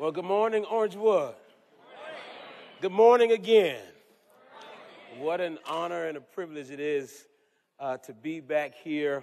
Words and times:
Well, 0.00 0.12
good 0.12 0.24
morning, 0.24 0.64
Orangewood. 0.64 1.34
Good 2.80 2.90
morning 2.90 3.32
again. 3.32 3.82
What 5.18 5.42
an 5.42 5.58
honor 5.66 6.06
and 6.06 6.16
a 6.16 6.22
privilege 6.22 6.70
it 6.70 6.80
is 6.80 7.26
uh, 7.78 7.98
to 7.98 8.14
be 8.14 8.40
back 8.40 8.74
here 8.76 9.22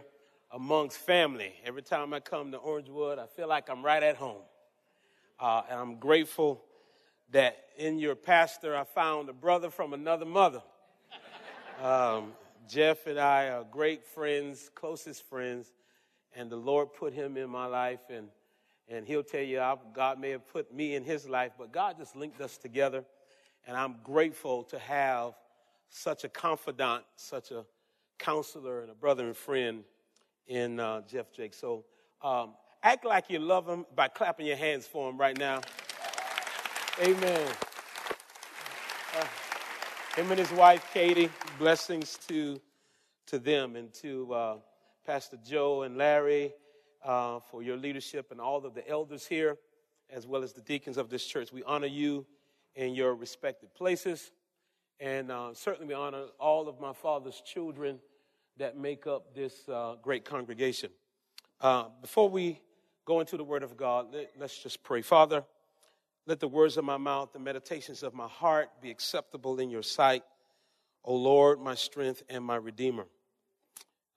amongst 0.51 0.99
family. 0.99 1.55
Every 1.65 1.81
time 1.81 2.13
I 2.13 2.19
come 2.19 2.51
to 2.51 2.59
Orangewood, 2.59 3.17
I 3.17 3.25
feel 3.25 3.47
like 3.47 3.71
I'm 3.71 3.83
right 3.83 4.03
at 4.03 4.17
home. 4.17 4.43
Uh, 5.39 5.63
and 5.67 5.79
I'm 5.79 5.95
grateful 5.95 6.63
that 7.31 7.57
in 7.75 7.97
your 7.97 8.13
pastor 8.13 8.77
I 8.77 8.83
found 8.83 9.29
a 9.29 9.33
brother 9.33 9.71
from 9.71 9.93
another 9.93 10.25
mother. 10.25 10.61
Um, 11.81 12.33
Jeff 12.69 13.07
and 13.07 13.17
I 13.17 13.47
are 13.47 13.63
great 13.63 14.05
friends, 14.05 14.69
closest 14.75 15.27
friends, 15.27 15.73
and 16.35 16.51
the 16.51 16.55
Lord 16.55 16.93
put 16.93 17.13
him 17.13 17.35
in 17.35 17.49
my 17.49 17.65
life 17.65 18.11
and 18.11 18.27
and 18.89 19.05
he'll 19.05 19.23
tell 19.23 19.41
you 19.41 19.61
God 19.93 20.19
may 20.19 20.31
have 20.31 20.47
put 20.47 20.73
me 20.73 20.95
in 20.95 21.03
his 21.03 21.27
life, 21.27 21.51
but 21.57 21.71
God 21.71 21.97
just 21.97 22.15
linked 22.15 22.39
us 22.41 22.57
together. 22.57 23.03
And 23.65 23.75
I'm 23.75 23.95
grateful 24.03 24.63
to 24.63 24.79
have 24.79 25.33
such 25.89 26.23
a 26.23 26.29
confidant, 26.29 27.03
such 27.15 27.51
a 27.51 27.65
counselor, 28.17 28.81
and 28.81 28.89
a 28.89 28.95
brother 28.95 29.25
and 29.25 29.35
friend 29.35 29.83
in 30.47 30.79
uh, 30.79 31.01
Jeff 31.01 31.31
Jake. 31.33 31.53
So 31.53 31.83
um, 32.21 32.53
act 32.81 33.05
like 33.05 33.29
you 33.29 33.39
love 33.39 33.67
him 33.67 33.85
by 33.95 34.07
clapping 34.07 34.45
your 34.45 34.55
hands 34.55 34.87
for 34.87 35.09
him 35.09 35.17
right 35.17 35.37
now. 35.37 35.61
Amen. 37.01 37.47
Uh, 39.19 39.25
him 40.15 40.31
and 40.31 40.39
his 40.39 40.51
wife, 40.51 40.89
Katie, 40.93 41.29
blessings 41.59 42.17
to, 42.27 42.59
to 43.27 43.37
them 43.37 43.75
and 43.75 43.93
to 43.95 44.33
uh, 44.33 44.55
Pastor 45.05 45.37
Joe 45.45 45.83
and 45.83 45.97
Larry 45.97 46.53
uh, 47.03 47.39
for 47.51 47.63
your 47.63 47.77
leadership 47.77 48.31
and 48.31 48.39
all 48.39 48.65
of 48.65 48.73
the 48.73 48.87
elders 48.87 49.25
here, 49.25 49.57
as 50.09 50.25
well 50.25 50.43
as 50.43 50.53
the 50.53 50.61
deacons 50.61 50.97
of 50.97 51.09
this 51.09 51.25
church. 51.25 51.51
We 51.51 51.63
honor 51.63 51.87
you 51.87 52.25
in 52.75 52.95
your 52.95 53.15
respective 53.15 53.73
places. 53.73 54.31
And 54.99 55.31
uh, 55.31 55.53
certainly 55.53 55.87
we 55.87 55.93
honor 55.93 56.25
all 56.39 56.67
of 56.67 56.79
my 56.79 56.93
father's 56.93 57.41
children 57.41 57.99
that 58.57 58.77
make 58.77 59.05
up 59.05 59.35
this 59.35 59.67
uh, 59.69 59.95
great 60.01 60.25
congregation. 60.25 60.89
Uh, 61.61 61.85
before 62.01 62.29
we 62.29 62.59
go 63.05 63.19
into 63.19 63.37
the 63.37 63.43
Word 63.43 63.63
of 63.63 63.77
God, 63.77 64.07
let, 64.13 64.31
let's 64.39 64.61
just 64.61 64.83
pray. 64.83 65.01
Father, 65.01 65.43
let 66.25 66.39
the 66.39 66.47
words 66.47 66.77
of 66.77 66.83
my 66.83 66.97
mouth, 66.97 67.31
the 67.31 67.39
meditations 67.39 68.03
of 68.03 68.13
my 68.13 68.27
heart 68.27 68.69
be 68.81 68.91
acceptable 68.91 69.59
in 69.59 69.69
your 69.69 69.83
sight. 69.83 70.23
O 71.03 71.15
Lord, 71.15 71.59
my 71.59 71.75
strength 71.75 72.23
and 72.29 72.43
my 72.43 72.57
Redeemer. 72.57 73.05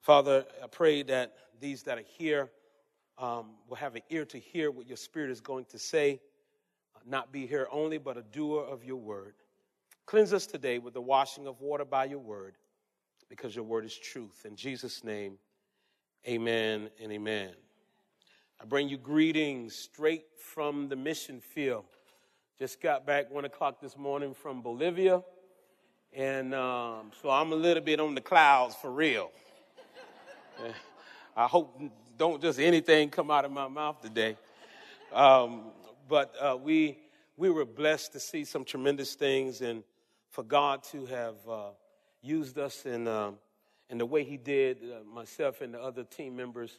Father, 0.00 0.44
I 0.62 0.66
pray 0.66 1.02
that 1.04 1.34
these 1.60 1.84
that 1.84 1.98
are 1.98 2.04
here 2.18 2.50
um, 3.18 3.50
will 3.68 3.76
have 3.76 3.96
an 3.96 4.02
ear 4.10 4.24
to 4.26 4.38
hear 4.38 4.70
what 4.70 4.86
your 4.86 4.96
Spirit 4.96 5.30
is 5.30 5.40
going 5.40 5.66
to 5.66 5.78
say, 5.78 6.20
uh, 6.96 7.00
not 7.06 7.32
be 7.32 7.46
here 7.46 7.68
only, 7.70 7.98
but 7.98 8.16
a 8.16 8.22
doer 8.22 8.62
of 8.62 8.84
your 8.84 8.96
word. 8.96 9.34
Cleanse 10.06 10.32
us 10.32 10.46
today 10.46 10.78
with 10.78 10.94
the 10.94 11.00
washing 11.00 11.46
of 11.46 11.60
water 11.60 11.84
by 11.84 12.04
your 12.04 12.18
word, 12.18 12.56
because 13.28 13.54
your 13.54 13.64
word 13.64 13.84
is 13.84 13.96
truth. 13.96 14.44
In 14.44 14.56
Jesus' 14.56 15.04
name, 15.04 15.38
amen 16.26 16.90
and 17.00 17.12
amen. 17.12 17.50
I 18.60 18.64
bring 18.64 18.88
you 18.88 18.98
greetings 18.98 19.74
straight 19.74 20.24
from 20.36 20.88
the 20.88 20.96
mission 20.96 21.40
field. 21.40 21.84
Just 22.58 22.80
got 22.80 23.06
back 23.06 23.30
one 23.30 23.46
o'clock 23.46 23.80
this 23.80 23.96
morning 23.96 24.34
from 24.34 24.60
Bolivia, 24.60 25.22
and 26.12 26.54
um, 26.54 27.10
so 27.22 27.30
I'm 27.30 27.52
a 27.52 27.56
little 27.56 27.82
bit 27.82 28.00
on 28.00 28.14
the 28.14 28.20
clouds 28.20 28.74
for 28.74 28.90
real. 28.90 29.30
I 31.36 31.46
hope 31.46 31.80
don't 32.20 32.42
just 32.42 32.60
anything 32.60 33.08
come 33.08 33.30
out 33.30 33.46
of 33.46 33.50
my 33.50 33.66
mouth 33.66 34.02
today. 34.02 34.36
Um, 35.10 35.70
but 36.06 36.34
uh, 36.38 36.54
we 36.54 36.98
we 37.38 37.48
were 37.48 37.64
blessed 37.64 38.12
to 38.12 38.20
see 38.20 38.44
some 38.44 38.62
tremendous 38.62 39.14
things, 39.14 39.62
and 39.62 39.82
for 40.28 40.42
God 40.44 40.82
to 40.92 41.06
have 41.06 41.36
uh, 41.48 41.70
used 42.20 42.58
us 42.58 42.84
in 42.84 43.08
uh, 43.08 43.30
in 43.88 43.96
the 43.96 44.04
way 44.04 44.22
He 44.22 44.36
did, 44.36 44.82
uh, 44.82 45.02
myself 45.02 45.62
and 45.62 45.72
the 45.72 45.80
other 45.80 46.04
team 46.04 46.36
members 46.36 46.78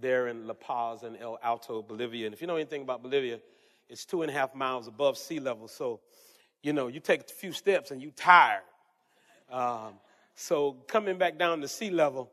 there 0.00 0.28
in 0.28 0.46
La 0.46 0.54
Paz 0.54 1.02
and 1.02 1.16
El 1.20 1.40
Alto, 1.42 1.82
Bolivia. 1.82 2.26
And 2.26 2.32
if 2.32 2.40
you 2.40 2.46
know 2.46 2.54
anything 2.54 2.82
about 2.82 3.02
Bolivia, 3.02 3.40
it's 3.88 4.04
two 4.04 4.22
and 4.22 4.30
a 4.30 4.34
half 4.34 4.54
miles 4.54 4.86
above 4.86 5.18
sea 5.18 5.40
level. 5.40 5.66
So, 5.66 5.98
you 6.62 6.72
know, 6.72 6.86
you 6.86 7.00
take 7.00 7.22
a 7.22 7.32
few 7.32 7.50
steps 7.50 7.90
and 7.90 8.00
you 8.00 8.12
tired. 8.12 8.62
Um, 9.50 9.94
so 10.36 10.74
coming 10.86 11.18
back 11.18 11.36
down 11.36 11.62
to 11.62 11.66
sea 11.66 11.90
level, 11.90 12.30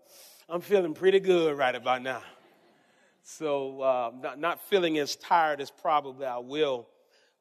I'm 0.47 0.61
feeling 0.61 0.94
pretty 0.94 1.19
good 1.19 1.57
right 1.57 1.73
about 1.73 2.03
now. 2.03 2.22
So, 3.27 3.81
uh, 3.81 4.11
not, 4.21 4.39
not, 4.39 4.61
feeling 4.61 4.99
as 4.99 5.15
tired 5.15 5.59
as 5.59 5.71
probably 5.71 6.27
I 6.27 6.37
will 6.37 6.87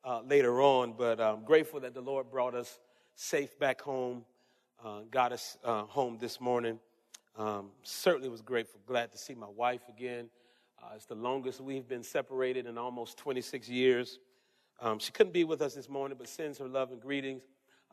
uh, 0.03 0.23
later 0.23 0.63
on, 0.63 0.95
but 0.97 1.21
I'm 1.21 1.45
grateful 1.45 1.79
that 1.81 1.93
the 1.93 2.01
Lord 2.01 2.31
brought 2.31 2.55
us 2.55 2.79
safe 3.17 3.59
back 3.59 3.83
home, 3.83 4.25
uh, 4.83 5.01
got 5.11 5.31
us 5.31 5.59
uh, 5.63 5.83
home 5.83 6.17
this 6.19 6.41
morning. 6.41 6.79
Um, 7.37 7.71
certainly 7.83 8.31
was 8.31 8.41
grateful, 8.41 8.81
glad 8.87 9.13
to 9.13 9.19
see 9.19 9.35
my 9.35 9.47
wife 9.47 9.83
again. 9.91 10.31
Uh, 10.83 10.95
it's 10.97 11.05
the 11.05 11.17
longest 11.17 11.61
we've 11.61 11.87
been 11.87 12.03
separated 12.03 12.65
in 12.65 12.79
almost 12.79 13.19
26 13.19 13.69
years. 13.69 14.21
Um, 14.81 14.99
she 14.99 15.13
couldn't 15.13 15.35
be 15.35 15.45
with 15.45 15.61
us 15.61 15.75
this 15.75 15.91
morning, 15.91 16.17
but 16.19 16.29
sends 16.29 16.57
her 16.61 16.67
love 16.67 16.93
and 16.93 17.01
greetings. 17.01 17.43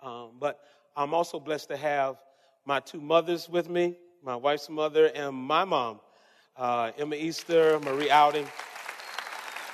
Um, 0.01 0.37
but 0.39 0.61
I'm 0.95 1.13
also 1.13 1.41
blessed 1.41 1.67
to 1.67 1.77
have 1.77 2.15
my 2.65 2.79
two 2.79 3.01
mothers 3.01 3.49
with 3.49 3.69
me 3.69 3.97
my 4.23 4.35
wife's 4.35 4.69
mother, 4.69 5.07
and 5.07 5.35
my 5.35 5.65
mom, 5.65 5.99
uh, 6.57 6.91
Emma 6.97 7.15
Easter, 7.15 7.79
Marie 7.79 8.09
Outing. 8.09 8.47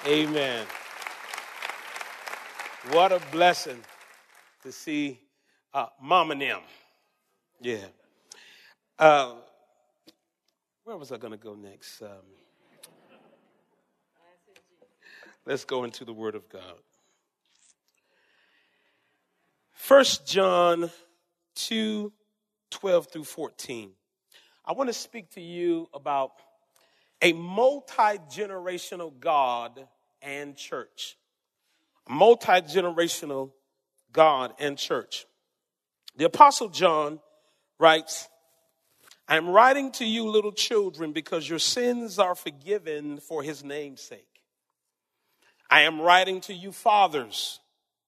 Amen. 0.05 0.65
What 2.91 3.11
a 3.11 3.19
blessing 3.31 3.79
to 4.63 4.71
see 4.71 5.19
uh, 5.73 5.87
Mom 6.01 6.31
and 6.31 6.41
them. 6.41 6.61
Yeah. 7.59 7.85
Uh, 8.97 9.35
where 10.83 10.97
was 10.97 11.11
I 11.11 11.17
going 11.17 11.31
to 11.31 11.37
go 11.37 11.53
next? 11.53 12.01
Um, 12.01 12.09
let's 15.45 15.65
go 15.65 15.83
into 15.83 16.05
the 16.05 16.13
Word 16.13 16.35
of 16.35 16.47
God. 16.49 16.61
First 19.71 20.25
John 20.27 20.89
2 21.55 22.11
12 22.69 23.07
through 23.07 23.23
14. 23.23 23.91
I 24.65 24.73
want 24.73 24.89
to 24.89 24.93
speak 24.93 25.31
to 25.31 25.41
you 25.41 25.87
about 25.93 26.31
a 27.21 27.33
multi 27.33 28.17
generational 28.29 29.11
God 29.19 29.87
and 30.21 30.55
church. 30.55 31.17
Multi 32.09 32.61
generational 32.61 33.51
God 34.11 34.53
and 34.59 34.77
church. 34.77 35.25
The 36.15 36.25
Apostle 36.25 36.69
John 36.69 37.19
writes, 37.79 38.27
I 39.27 39.35
am 39.35 39.49
writing 39.49 39.91
to 39.93 40.05
you, 40.05 40.29
little 40.29 40.53
children, 40.53 41.11
because 41.11 41.47
your 41.47 41.59
sins 41.59 42.17
are 42.17 42.35
forgiven 42.35 43.19
for 43.19 43.43
his 43.43 43.63
name's 43.63 44.01
sake. 44.01 44.25
I 45.69 45.81
am 45.81 45.99
writing 45.99 46.39
to 46.41 46.53
you, 46.53 46.71
fathers, 46.71 47.59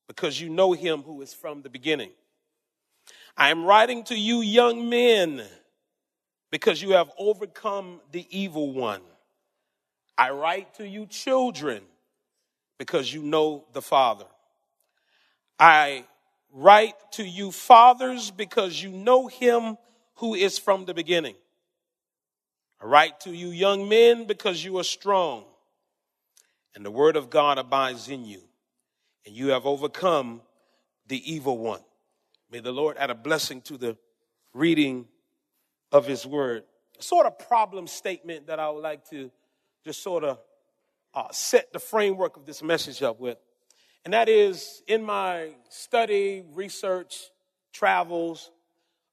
because 0.08 0.40
you 0.40 0.50
know 0.50 0.72
him 0.72 1.02
who 1.02 1.22
is 1.22 1.34
from 1.34 1.62
the 1.62 1.70
beginning. 1.70 2.12
I 3.36 3.50
am 3.50 3.66
writing 3.66 4.04
to 4.06 4.16
you, 4.16 4.42
young 4.42 4.90
men 4.90 5.44
because 6.52 6.82
you 6.82 6.92
have 6.92 7.10
overcome 7.18 8.02
the 8.12 8.26
evil 8.30 8.72
one. 8.72 9.02
I 10.18 10.32
write 10.32 10.74
to 10.76 10.88
you, 10.88 11.06
children, 11.06 11.84
because 12.78 13.14
you 13.14 13.22
know 13.22 13.66
the 13.74 13.82
Father. 13.82 14.26
I 15.60 16.06
write 16.52 16.96
to 17.14 17.24
you, 17.24 17.52
fathers, 17.52 18.32
because 18.32 18.82
you 18.82 18.90
know 18.90 19.28
him 19.28 19.78
who 20.16 20.36
is 20.36 20.58
from 20.58 20.86
the 20.86 20.94
beginning. 20.94 21.36
I 22.82 22.86
write 22.86 23.20
to 23.22 23.32
you, 23.32 23.50
young 23.50 23.88
men, 23.88 24.26
because 24.26 24.64
you 24.64 24.78
are 24.80 24.84
strong, 24.84 25.46
and 26.76 26.86
the 26.86 26.92
word 26.92 27.16
of 27.16 27.30
God 27.30 27.58
abides 27.58 28.10
in 28.10 28.26
you, 28.26 28.42
and 29.26 29.36
you 29.36 29.50
have 29.50 29.66
overcome 29.66 30.42
the 31.08 31.32
evil 31.32 31.58
one. 31.58 31.82
May 32.52 32.60
the 32.60 32.72
Lord 32.72 32.98
add 32.98 33.10
a 33.10 33.16
blessing 33.16 33.62
to 33.64 33.78
the 33.78 33.98
reading 34.54 35.08
of 35.92 36.06
his 36.06 36.26
word. 36.26 36.64
Sort 37.00 37.26
of 37.26 37.40
problem 37.40 37.88
statement 37.88 38.48
that 38.48 38.60
I 38.60 38.70
would 38.70 38.84
like 38.84 39.10
to 39.10 39.32
just 39.86 40.04
sort 40.04 40.24
of 40.24 40.40
uh, 41.14 41.28
set 41.32 41.72
the 41.74 41.80
framework 41.80 42.38
of 42.38 42.46
this 42.46 42.62
message 42.62 43.02
up 43.02 43.20
with. 43.20 43.38
And 44.06 44.14
that 44.14 44.30
is 44.30 44.82
in 44.88 45.04
my 45.04 45.52
study, 45.70 46.44
research, 46.54 47.30
travels, 47.74 48.52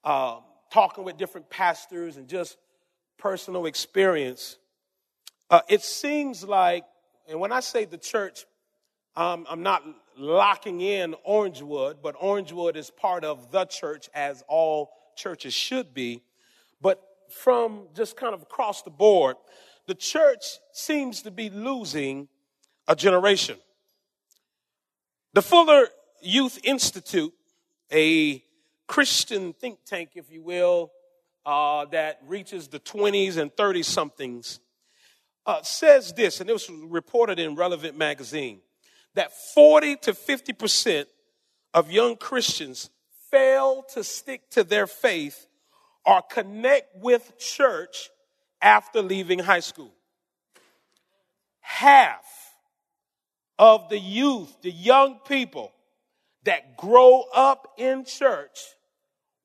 uh, 0.05 0.39
talking 0.71 1.05
with 1.05 1.17
different 1.17 1.51
pastors, 1.51 2.17
and 2.17 2.29
just 2.29 2.57
personal 3.19 3.67
experience, 3.67 4.59
uh, 5.51 5.61
it 5.69 5.83
seems 5.83 6.45
like, 6.45 6.85
and 7.29 7.41
when 7.41 7.53
I 7.53 7.61
say 7.61 7.85
the 7.85 7.99
church, 7.99 8.45
um, 9.17 9.47
I'm 9.49 9.63
not 9.63 9.83
locking 10.19 10.81
in 10.81 11.15
Orangewood, 11.29 11.97
but 12.03 12.17
Orangewood 12.17 12.77
is 12.77 12.91
part 12.91 13.25
of 13.25 13.51
the 13.51 13.65
church 13.65 14.09
as 14.15 14.43
all 14.49 14.91
churches 15.17 15.55
should 15.55 15.95
be. 15.95 16.23
But 16.81 17.03
from 17.31 17.89
just 17.95 18.17
kind 18.17 18.35
of 18.35 18.43
across 18.43 18.83
the 18.83 18.91
board, 18.91 19.37
the 19.87 19.95
church 19.95 20.59
seems 20.73 21.23
to 21.23 21.31
be 21.31 21.51
losing 21.51 22.29
a 22.89 22.97
generation. 22.97 23.59
The 25.33 25.43
Fuller 25.43 25.89
Youth 26.23 26.59
Institute, 26.65 27.33
a 27.93 28.43
Christian 28.87 29.53
think 29.53 29.81
tank, 29.85 30.11
if 30.15 30.31
you 30.31 30.43
will, 30.43 30.93
uh, 31.45 31.85
that 31.87 32.21
reaches 32.27 32.69
the 32.69 32.81
20s 32.81 33.37
and 33.37 33.55
30 33.57 33.83
somethings, 33.83 34.61
uh, 35.45 35.63
says 35.63 36.13
this, 36.13 36.41
and 36.41 36.51
it 36.51 36.53
was 36.53 36.69
reported 36.71 37.39
in 37.39 37.55
Relevant 37.55 37.97
Magazine, 37.97 38.61
that 39.15 39.33
40 39.55 39.97
to 39.97 40.13
50% 40.13 41.07
of 41.73 41.91
young 41.91 42.17
Christians 42.17 42.91
fail 43.31 43.85
to 43.95 44.03
stick 44.03 44.51
to 44.51 44.65
their 44.65 44.87
faith 44.87 45.46
or 46.07 46.23
connect 46.23 46.97
with 47.03 47.37
church 47.39 48.11
after 48.63 49.03
leaving 49.03 49.41
high 49.41 49.61
school. 49.61 49.93
Half 51.61 52.25
of 53.59 53.89
the 53.89 53.99
youth, 53.99 54.63
the 54.63 54.71
young 54.71 55.19
people 55.27 55.73
that 56.45 56.77
grow 56.77 57.25
up 57.35 57.75
in 57.77 58.05
church, 58.05 58.61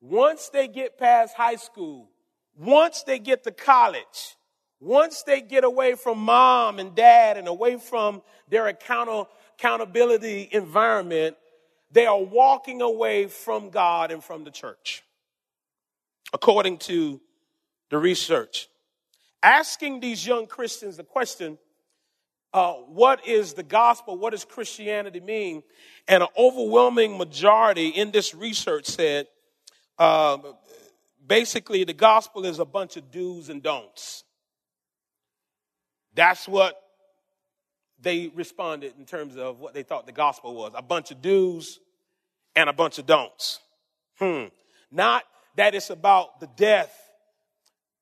once 0.00 0.48
they 0.50 0.68
get 0.68 0.98
past 0.98 1.34
high 1.34 1.56
school, 1.56 2.08
once 2.56 3.02
they 3.02 3.18
get 3.18 3.42
to 3.44 3.50
college, 3.50 4.36
once 4.80 5.22
they 5.22 5.40
get 5.40 5.64
away 5.64 5.94
from 5.94 6.18
mom 6.18 6.78
and 6.78 6.94
dad 6.94 7.36
and 7.36 7.48
away 7.48 7.76
from 7.76 8.22
their 8.48 8.68
account- 8.68 9.28
accountability 9.58 10.48
environment, 10.52 11.36
they 11.90 12.06
are 12.06 12.22
walking 12.22 12.82
away 12.82 13.26
from 13.26 13.70
God 13.70 14.10
and 14.10 14.22
from 14.22 14.44
the 14.44 14.50
church. 14.50 15.02
According 16.32 16.78
to 16.78 17.20
the 17.90 17.98
research, 17.98 18.68
asking 19.42 20.00
these 20.00 20.26
young 20.26 20.46
Christians 20.46 20.96
the 20.96 21.04
question, 21.04 21.58
uh, 22.54 22.74
what 22.74 23.26
is 23.26 23.54
the 23.54 23.62
gospel? 23.62 24.16
What 24.18 24.30
does 24.30 24.44
Christianity 24.44 25.20
mean? 25.20 25.62
And 26.06 26.22
an 26.22 26.28
overwhelming 26.36 27.16
majority 27.16 27.88
in 27.88 28.10
this 28.10 28.34
research 28.34 28.86
said 28.86 29.26
uh, 29.98 30.38
basically 31.26 31.84
the 31.84 31.94
gospel 31.94 32.44
is 32.44 32.58
a 32.58 32.64
bunch 32.64 32.96
of 32.96 33.10
do's 33.10 33.48
and 33.48 33.62
don'ts. 33.62 34.24
That's 36.14 36.46
what 36.46 36.78
they 38.00 38.28
responded 38.34 38.94
in 38.98 39.06
terms 39.06 39.36
of 39.36 39.60
what 39.60 39.72
they 39.74 39.82
thought 39.82 40.06
the 40.06 40.12
gospel 40.12 40.54
was 40.54 40.72
a 40.74 40.82
bunch 40.82 41.10
of 41.10 41.22
do's 41.22 41.78
and 42.54 42.68
a 42.68 42.72
bunch 42.72 42.98
of 42.98 43.06
don'ts. 43.06 43.60
Hmm. 44.18 44.46
Not 44.90 45.24
that 45.56 45.74
it's 45.74 45.90
about 45.90 46.40
the 46.40 46.48
death 46.56 46.92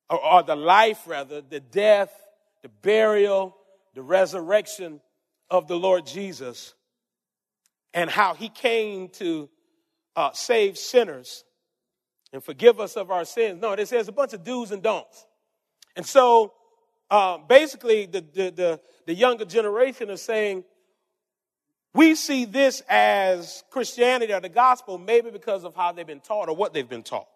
or, 0.08 0.24
or 0.24 0.42
the 0.42 0.56
life, 0.56 1.06
rather, 1.06 1.40
the 1.40 1.60
death, 1.60 2.12
the 2.62 2.68
burial, 2.68 3.56
the 3.94 4.02
resurrection 4.02 5.00
of 5.50 5.66
the 5.68 5.76
Lord 5.76 6.06
Jesus 6.06 6.74
and 7.92 8.08
how 8.08 8.34
he 8.34 8.48
came 8.48 9.08
to 9.08 9.48
uh, 10.16 10.30
save 10.32 10.78
sinners 10.78 11.44
and 12.32 12.42
forgive 12.42 12.78
us 12.78 12.96
of 12.96 13.10
our 13.10 13.24
sins. 13.24 13.60
No, 13.60 13.72
it 13.72 13.88
says 13.88 14.08
a 14.08 14.12
bunch 14.12 14.32
of 14.32 14.44
do's 14.44 14.70
and 14.70 14.82
don'ts. 14.82 15.26
And 15.96 16.06
so 16.06 16.52
uh, 17.10 17.38
basically, 17.38 18.06
the, 18.06 18.20
the, 18.20 18.50
the, 18.50 18.80
the 19.06 19.14
younger 19.14 19.44
generation 19.44 20.10
is 20.10 20.22
saying, 20.22 20.64
we 21.92 22.14
see 22.14 22.44
this 22.44 22.82
as 22.88 23.64
Christianity 23.70 24.32
or 24.32 24.40
the 24.40 24.48
gospel, 24.48 24.96
maybe 24.96 25.30
because 25.30 25.64
of 25.64 25.74
how 25.74 25.90
they've 25.90 26.06
been 26.06 26.20
taught 26.20 26.48
or 26.48 26.54
what 26.54 26.72
they've 26.72 26.88
been 26.88 27.02
taught. 27.02 27.26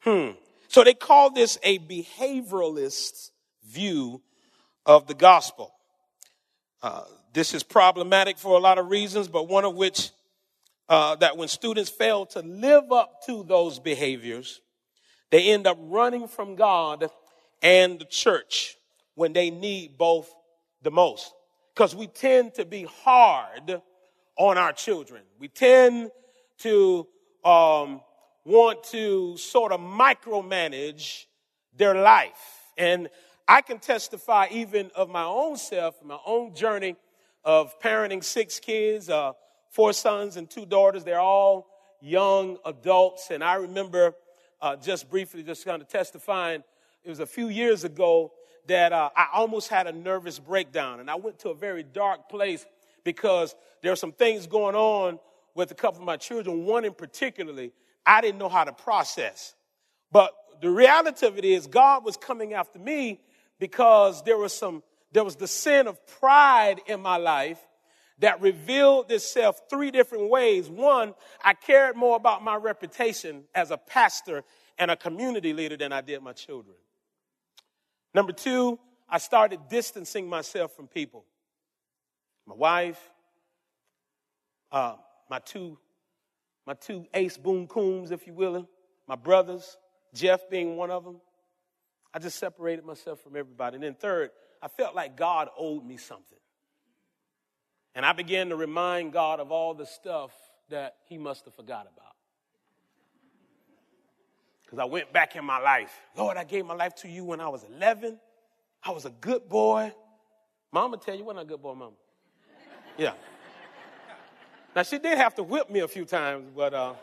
Hmm. 0.00 0.30
So 0.68 0.84
they 0.84 0.94
call 0.94 1.30
this 1.30 1.58
a 1.62 1.78
behavioralist 1.78 3.30
view 3.66 4.22
of 4.86 5.06
the 5.06 5.14
gospel. 5.14 5.74
Uh, 6.82 7.04
this 7.32 7.54
is 7.54 7.62
problematic 7.62 8.38
for 8.38 8.56
a 8.56 8.60
lot 8.60 8.78
of 8.78 8.88
reasons, 8.88 9.28
but 9.28 9.48
one 9.48 9.64
of 9.64 9.74
which 9.74 10.10
uh, 10.88 11.14
that 11.16 11.36
when 11.36 11.48
students 11.48 11.90
fail 11.90 12.26
to 12.26 12.40
live 12.40 12.90
up 12.90 13.24
to 13.26 13.44
those 13.44 13.78
behaviors, 13.78 14.60
they 15.30 15.50
end 15.52 15.66
up 15.66 15.78
running 15.80 16.26
from 16.26 16.56
God 16.56 17.08
and 17.62 18.00
the 18.00 18.04
church 18.04 18.76
when 19.14 19.32
they 19.32 19.50
need 19.50 19.96
both 19.98 20.32
the 20.82 20.90
most. 20.90 21.32
Because 21.74 21.94
we 21.94 22.06
tend 22.06 22.54
to 22.54 22.64
be 22.64 22.88
hard 23.04 23.80
on 24.36 24.58
our 24.58 24.72
children. 24.72 25.22
We 25.38 25.48
tend 25.48 26.10
to 26.58 27.06
um, 27.44 28.00
want 28.50 28.82
to 28.82 29.36
sort 29.36 29.70
of 29.70 29.78
micromanage 29.78 31.26
their 31.76 31.94
life. 31.94 32.64
And 32.76 33.08
I 33.46 33.60
can 33.62 33.78
testify 33.78 34.48
even 34.50 34.90
of 34.96 35.08
my 35.08 35.22
own 35.22 35.56
self, 35.56 36.02
my 36.04 36.18
own 36.26 36.52
journey 36.54 36.96
of 37.44 37.78
parenting 37.80 38.24
six 38.24 38.58
kids, 38.58 39.08
uh, 39.08 39.32
four 39.70 39.92
sons 39.92 40.36
and 40.36 40.50
two 40.50 40.66
daughters. 40.66 41.04
They're 41.04 41.20
all 41.20 41.68
young 42.00 42.58
adults. 42.64 43.30
And 43.30 43.44
I 43.44 43.54
remember 43.54 44.14
uh, 44.60 44.74
just 44.74 45.08
briefly, 45.08 45.44
just 45.44 45.64
kind 45.64 45.80
of 45.80 45.86
testifying, 45.86 46.64
it 47.04 47.08
was 47.08 47.20
a 47.20 47.26
few 47.26 47.48
years 47.48 47.84
ago 47.84 48.32
that 48.66 48.92
uh, 48.92 49.10
I 49.16 49.28
almost 49.32 49.68
had 49.68 49.86
a 49.86 49.92
nervous 49.92 50.40
breakdown. 50.40 50.98
And 50.98 51.08
I 51.08 51.14
went 51.14 51.38
to 51.40 51.50
a 51.50 51.54
very 51.54 51.84
dark 51.84 52.28
place 52.28 52.66
because 53.04 53.54
there 53.80 53.92
are 53.92 53.96
some 53.96 54.12
things 54.12 54.48
going 54.48 54.74
on 54.74 55.20
with 55.54 55.70
a 55.70 55.74
couple 55.74 56.00
of 56.00 56.06
my 56.06 56.16
children, 56.16 56.64
one 56.64 56.84
in 56.84 56.94
particularly, 56.94 57.72
I 58.10 58.20
didn't 58.20 58.38
know 58.38 58.48
how 58.48 58.64
to 58.64 58.72
process. 58.72 59.54
But 60.10 60.32
the 60.60 60.68
reality 60.68 61.26
of 61.28 61.38
it 61.38 61.44
is, 61.44 61.68
God 61.68 62.04
was 62.04 62.16
coming 62.16 62.54
after 62.54 62.80
me 62.80 63.20
because 63.60 64.24
there 64.24 64.36
was 64.36 64.52
some, 64.52 64.82
there 65.12 65.22
was 65.22 65.36
the 65.36 65.46
sin 65.46 65.86
of 65.86 66.04
pride 66.18 66.80
in 66.88 67.00
my 67.00 67.18
life 67.18 67.60
that 68.18 68.40
revealed 68.40 69.12
itself 69.12 69.60
three 69.70 69.92
different 69.92 70.28
ways. 70.28 70.68
One, 70.68 71.14
I 71.44 71.54
cared 71.54 71.94
more 71.94 72.16
about 72.16 72.42
my 72.42 72.56
reputation 72.56 73.44
as 73.54 73.70
a 73.70 73.78
pastor 73.78 74.42
and 74.76 74.90
a 74.90 74.96
community 74.96 75.52
leader 75.52 75.76
than 75.76 75.92
I 75.92 76.00
did 76.00 76.20
my 76.20 76.32
children. 76.32 76.76
Number 78.12 78.32
two, 78.32 78.80
I 79.08 79.18
started 79.18 79.60
distancing 79.68 80.28
myself 80.28 80.74
from 80.74 80.88
people. 80.88 81.24
My 82.44 82.56
wife, 82.56 83.00
uh, 84.72 84.96
my 85.30 85.38
two, 85.38 85.78
my 86.70 86.74
two 86.74 87.04
ace 87.14 87.36
boom 87.36 87.66
cooms, 87.66 88.12
if 88.12 88.28
you 88.28 88.32
will, 88.32 88.68
my 89.08 89.16
brothers, 89.16 89.76
Jeff 90.14 90.48
being 90.48 90.76
one 90.76 90.88
of 90.88 91.02
them. 91.02 91.20
I 92.14 92.20
just 92.20 92.38
separated 92.38 92.84
myself 92.84 93.20
from 93.20 93.34
everybody. 93.34 93.74
And 93.74 93.82
then 93.82 93.94
third, 93.94 94.30
I 94.62 94.68
felt 94.68 94.94
like 94.94 95.16
God 95.16 95.48
owed 95.58 95.84
me 95.84 95.96
something. 95.96 96.38
And 97.96 98.06
I 98.06 98.12
began 98.12 98.50
to 98.50 98.56
remind 98.56 99.12
God 99.12 99.40
of 99.40 99.50
all 99.50 99.74
the 99.74 99.84
stuff 99.84 100.30
that 100.68 100.94
he 101.08 101.18
must 101.18 101.44
have 101.44 101.54
forgot 101.56 101.88
about. 101.92 102.14
Because 104.62 104.78
I 104.78 104.84
went 104.84 105.12
back 105.12 105.34
in 105.34 105.44
my 105.44 105.58
life. 105.58 105.92
Lord, 106.16 106.36
I 106.36 106.44
gave 106.44 106.66
my 106.66 106.74
life 106.74 106.94
to 106.96 107.08
you 107.08 107.24
when 107.24 107.40
I 107.40 107.48
was 107.48 107.64
11. 107.64 108.16
I 108.84 108.92
was 108.92 109.06
a 109.06 109.10
good 109.10 109.48
boy. 109.48 109.92
Mama 110.70 110.98
tell 110.98 111.16
you, 111.16 111.24
wasn't 111.24 111.42
a 111.42 111.48
good 111.48 111.62
boy, 111.62 111.74
mama? 111.74 111.96
Yeah. 112.96 113.14
Now, 114.74 114.82
she 114.84 114.98
did 114.98 115.18
have 115.18 115.34
to 115.34 115.42
whip 115.42 115.68
me 115.68 115.80
a 115.80 115.88
few 115.88 116.04
times, 116.04 116.46
but 116.54 116.72
uh, 116.72 116.94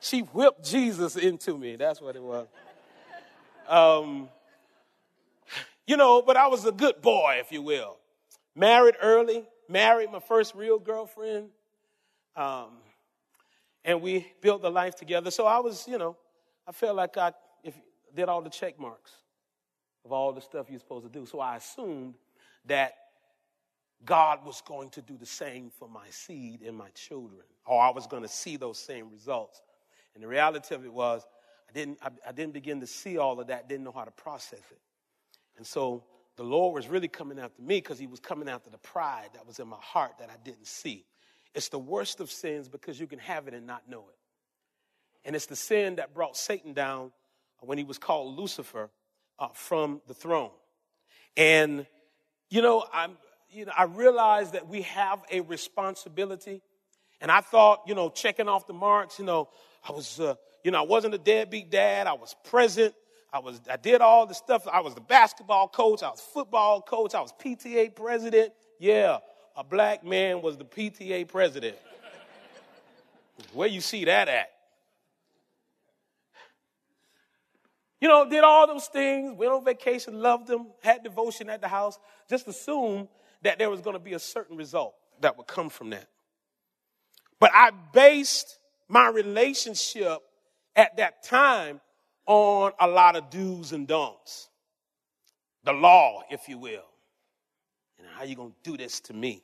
she 0.00 0.20
whipped 0.20 0.64
Jesus 0.64 1.16
into 1.16 1.56
me. 1.56 1.76
That's 1.76 2.00
what 2.00 2.14
it 2.14 2.22
was. 2.22 2.46
Um, 3.68 4.28
you 5.86 5.96
know, 5.96 6.20
but 6.20 6.36
I 6.36 6.48
was 6.48 6.66
a 6.66 6.72
good 6.72 7.00
boy, 7.00 7.38
if 7.40 7.52
you 7.52 7.62
will. 7.62 7.96
Married 8.54 8.96
early, 9.00 9.44
married 9.68 10.10
my 10.12 10.20
first 10.20 10.54
real 10.54 10.78
girlfriend. 10.78 11.48
Um, 12.36 12.68
and 13.84 14.02
we 14.02 14.26
built 14.42 14.60
the 14.60 14.70
life 14.70 14.96
together. 14.96 15.30
So 15.30 15.46
I 15.46 15.60
was, 15.60 15.86
you 15.88 15.96
know, 15.96 16.16
I 16.66 16.72
felt 16.72 16.96
like 16.96 17.16
I 17.16 17.32
if, 17.64 17.74
did 18.14 18.28
all 18.28 18.42
the 18.42 18.50
check 18.50 18.78
marks 18.78 19.12
of 20.04 20.12
all 20.12 20.32
the 20.32 20.40
stuff 20.40 20.66
you're 20.68 20.80
supposed 20.80 21.06
to 21.06 21.18
do. 21.18 21.24
So 21.24 21.40
I 21.40 21.56
assumed 21.56 22.14
that 22.66 22.94
God 24.04 24.44
was 24.44 24.62
going 24.66 24.90
to 24.90 25.02
do 25.02 25.16
the 25.16 25.26
same 25.26 25.70
for 25.70 25.88
my 25.88 26.06
seed 26.10 26.62
and 26.62 26.76
my 26.76 26.90
children, 26.90 27.42
or 27.66 27.80
I 27.80 27.90
was 27.90 28.06
going 28.06 28.22
to 28.22 28.28
see 28.28 28.56
those 28.56 28.78
same 28.78 29.10
results. 29.10 29.62
And 30.14 30.22
the 30.22 30.28
reality 30.28 30.74
of 30.74 30.84
it 30.84 30.92
was, 30.92 31.26
I 31.68 31.72
didn't, 31.72 31.98
I, 32.02 32.10
I 32.28 32.32
didn't 32.32 32.52
begin 32.52 32.80
to 32.80 32.86
see 32.86 33.18
all 33.18 33.40
of 33.40 33.48
that, 33.48 33.68
didn't 33.68 33.84
know 33.84 33.92
how 33.92 34.04
to 34.04 34.10
process 34.10 34.60
it. 34.70 34.80
And 35.56 35.66
so 35.66 36.04
the 36.36 36.44
Lord 36.44 36.74
was 36.74 36.88
really 36.88 37.08
coming 37.08 37.38
after 37.38 37.62
me 37.62 37.78
because 37.78 37.98
he 37.98 38.06
was 38.06 38.20
coming 38.20 38.48
after 38.48 38.70
the 38.70 38.78
pride 38.78 39.30
that 39.34 39.46
was 39.46 39.58
in 39.58 39.68
my 39.68 39.78
heart 39.80 40.12
that 40.20 40.28
I 40.30 40.36
didn't 40.44 40.66
see. 40.66 41.04
It's 41.54 41.68
the 41.70 41.78
worst 41.78 42.20
of 42.20 42.30
sins 42.30 42.68
because 42.68 43.00
you 43.00 43.06
can 43.06 43.18
have 43.20 43.48
it 43.48 43.54
and 43.54 43.66
not 43.66 43.88
know 43.88 44.04
it. 44.08 44.16
And 45.26 45.34
it's 45.34 45.46
the 45.46 45.56
sin 45.56 45.96
that 45.96 46.14
brought 46.14 46.36
Satan 46.36 46.74
down 46.74 47.12
when 47.60 47.78
he 47.78 47.84
was 47.84 47.98
called 47.98 48.38
Lucifer 48.38 48.90
uh, 49.38 49.48
from 49.54 50.02
the 50.06 50.14
throne. 50.14 50.50
And, 51.36 51.86
you 52.50 52.62
know, 52.62 52.84
I'm, 52.92 53.16
you 53.50 53.64
know, 53.64 53.72
I 53.76 53.84
realized 53.84 54.52
that 54.52 54.68
we 54.68 54.82
have 54.82 55.22
a 55.30 55.40
responsibility. 55.40 56.62
And 57.20 57.30
I 57.30 57.40
thought, 57.40 57.82
you 57.86 57.94
know, 57.94 58.10
checking 58.10 58.48
off 58.48 58.66
the 58.66 58.74
marks, 58.74 59.18
you 59.18 59.24
know, 59.24 59.48
I 59.88 59.92
was, 59.92 60.20
uh, 60.20 60.34
you 60.64 60.70
know, 60.70 60.82
I 60.82 60.86
wasn't 60.86 61.14
a 61.14 61.18
deadbeat 61.18 61.70
dad. 61.70 62.06
I 62.06 62.12
was 62.12 62.34
present. 62.44 62.94
I 63.32 63.38
was, 63.38 63.60
I 63.70 63.76
did 63.76 64.00
all 64.00 64.26
the 64.26 64.34
stuff. 64.34 64.66
I 64.70 64.80
was 64.80 64.94
the 64.94 65.00
basketball 65.00 65.68
coach. 65.68 66.02
I 66.02 66.10
was 66.10 66.20
football 66.20 66.82
coach. 66.82 67.14
I 67.14 67.20
was 67.20 67.32
PTA 67.32 67.94
president. 67.94 68.52
Yeah, 68.78 69.18
a 69.56 69.64
black 69.64 70.04
man 70.04 70.42
was 70.42 70.56
the 70.56 70.64
PTA 70.64 71.28
president. 71.28 71.76
Where 73.52 73.68
you 73.68 73.80
see 73.80 74.04
that 74.06 74.28
at? 74.28 74.50
You 78.00 78.08
know, 78.08 78.28
did 78.28 78.44
all 78.44 78.66
those 78.66 78.86
things, 78.86 79.36
went 79.36 79.52
on 79.52 79.64
vacation, 79.64 80.20
loved 80.20 80.46
them, 80.46 80.66
had 80.82 81.02
devotion 81.02 81.48
at 81.48 81.62
the 81.62 81.68
house, 81.68 81.98
just 82.28 82.46
assumed 82.46 83.08
that 83.46 83.58
there 83.58 83.70
was 83.70 83.80
going 83.80 83.94
to 83.94 84.00
be 84.00 84.14
a 84.14 84.18
certain 84.18 84.56
result 84.56 84.94
that 85.20 85.36
would 85.36 85.46
come 85.46 85.68
from 85.68 85.90
that. 85.90 86.08
But 87.38 87.50
I 87.54 87.70
based 87.92 88.58
my 88.88 89.08
relationship 89.08 90.18
at 90.74 90.96
that 90.96 91.22
time 91.22 91.80
on 92.26 92.72
a 92.80 92.86
lot 92.86 93.16
of 93.16 93.30
do's 93.30 93.72
and 93.72 93.86
don'ts. 93.86 94.48
The 95.64 95.72
law, 95.72 96.22
if 96.30 96.48
you 96.48 96.58
will. 96.58 96.84
And 97.98 98.06
how 98.14 98.24
you 98.24 98.36
going 98.36 98.52
to 98.52 98.70
do 98.70 98.76
this 98.76 99.00
to 99.02 99.12
me? 99.12 99.42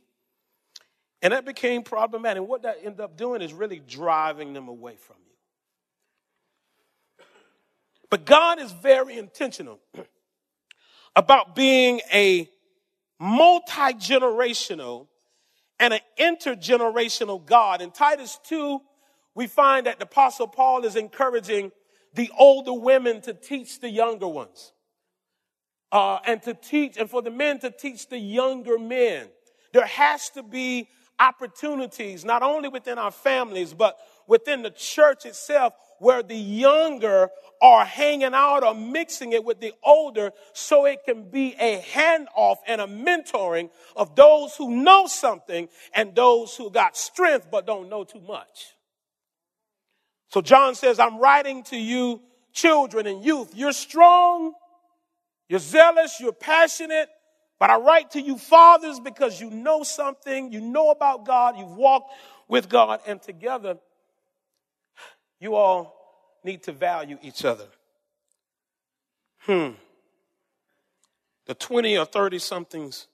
And 1.21 1.33
that 1.33 1.45
became 1.45 1.83
problematic. 1.83 2.39
And 2.41 2.49
what 2.49 2.63
that 2.63 2.79
ended 2.83 3.01
up 3.01 3.17
doing 3.17 3.43
is 3.43 3.53
really 3.53 3.81
driving 3.81 4.53
them 4.53 4.69
away 4.69 4.97
from 4.97 5.17
you. 5.25 5.33
But 8.11 8.25
God 8.25 8.61
is 8.61 8.73
very 8.73 9.17
intentional 9.17 9.81
about 11.17 11.55
being 11.55 12.01
a 12.13 12.49
multi 13.23 13.95
generational 13.95 15.07
and 15.79 15.95
an 15.95 16.01
intergenerational 16.19 17.45
God. 17.45 17.81
In 17.81 17.93
Titus 17.93 18.39
2, 18.49 18.81
we 19.37 19.47
find 19.47 19.87
that 19.87 19.99
the 19.99 20.05
Apostle 20.05 20.49
Paul 20.49 20.85
is 20.85 20.97
encouraging 20.97 21.71
the 22.15 22.31
older 22.37 22.73
women 22.73 23.21
to 23.23 23.33
teach 23.33 23.81
the 23.81 23.89
younger 23.89 24.27
ones. 24.27 24.73
Uh, 25.93 26.19
and 26.27 26.43
to 26.43 26.55
teach, 26.55 26.97
and 26.97 27.09
for 27.09 27.23
the 27.23 27.31
men 27.31 27.61
to 27.61 27.71
teach 27.71 28.09
the 28.09 28.19
younger 28.19 28.79
men. 28.79 29.29
There 29.73 29.87
has 29.87 30.31
to 30.31 30.43
be 30.43 30.89
opportunities, 31.21 32.25
not 32.25 32.43
only 32.43 32.69
within 32.69 32.99
our 32.99 33.11
families, 33.11 33.73
but 33.73 33.99
within 34.27 34.63
the 34.63 34.71
church 34.71 35.27
itself, 35.27 35.75
where 36.03 36.23
the 36.25 36.37
younger 36.37 37.31
are 37.61 37.85
hanging 37.85 38.35
out 38.35 38.65
or 38.65 38.75
mixing 38.75 39.33
it 39.33 39.45
with 39.45 39.61
the 39.61 39.73
older 39.85 40.33
so 40.53 40.85
it 40.85 40.99
can 41.05 41.31
be 41.31 41.55
a 41.61 41.81
handoff 41.81 42.57
and 42.67 42.81
a 42.81 42.87
mentoring 42.89 43.71
of 43.95 44.17
those 44.17 44.57
who 44.57 44.83
know 44.83 45.07
something 45.07 45.69
and 45.95 46.13
those 46.17 46.57
who 46.57 46.71
got 46.71 46.97
strength 46.97 47.47
but 47.53 47.67
don't 47.67 47.89
know 47.89 48.03
too 48.03 48.21
much. 48.21 48.75
So 50.27 50.41
John 50.41 50.75
says, 50.75 50.99
I'm 50.99 51.19
writing 51.19 51.63
to 51.65 51.77
you, 51.77 52.21
children 52.53 53.07
and 53.07 53.25
youth. 53.25 53.53
You're 53.55 53.73
strong, 53.73 54.55
you're 55.49 55.61
zealous, 55.61 56.19
you're 56.19 56.33
passionate, 56.33 57.09
but 57.61 57.71
I 57.71 57.77
write 57.77 58.11
to 58.13 58.21
you, 58.21 58.39
fathers, 58.39 58.99
because 58.99 59.41
you 59.41 59.51
know 59.51 59.85
something, 59.85 60.51
you 60.51 60.61
know 60.61 60.91
about 60.91 61.25
God, 61.25 61.57
you've 61.57 61.77
walked 61.77 62.13
with 62.49 62.69
God, 62.69 62.99
and 63.07 63.23
together 63.23 63.79
you 65.43 65.57
all 65.57 65.93
need 66.45 66.63
to 66.63 66.73
value 66.73 67.19
each 67.21 67.45
other. 67.45 67.67
Hmm. 69.39 69.71
The 71.47 71.55
20 71.55 71.99
or 71.99 72.05
30 72.05 72.39
somethings, 72.39 73.09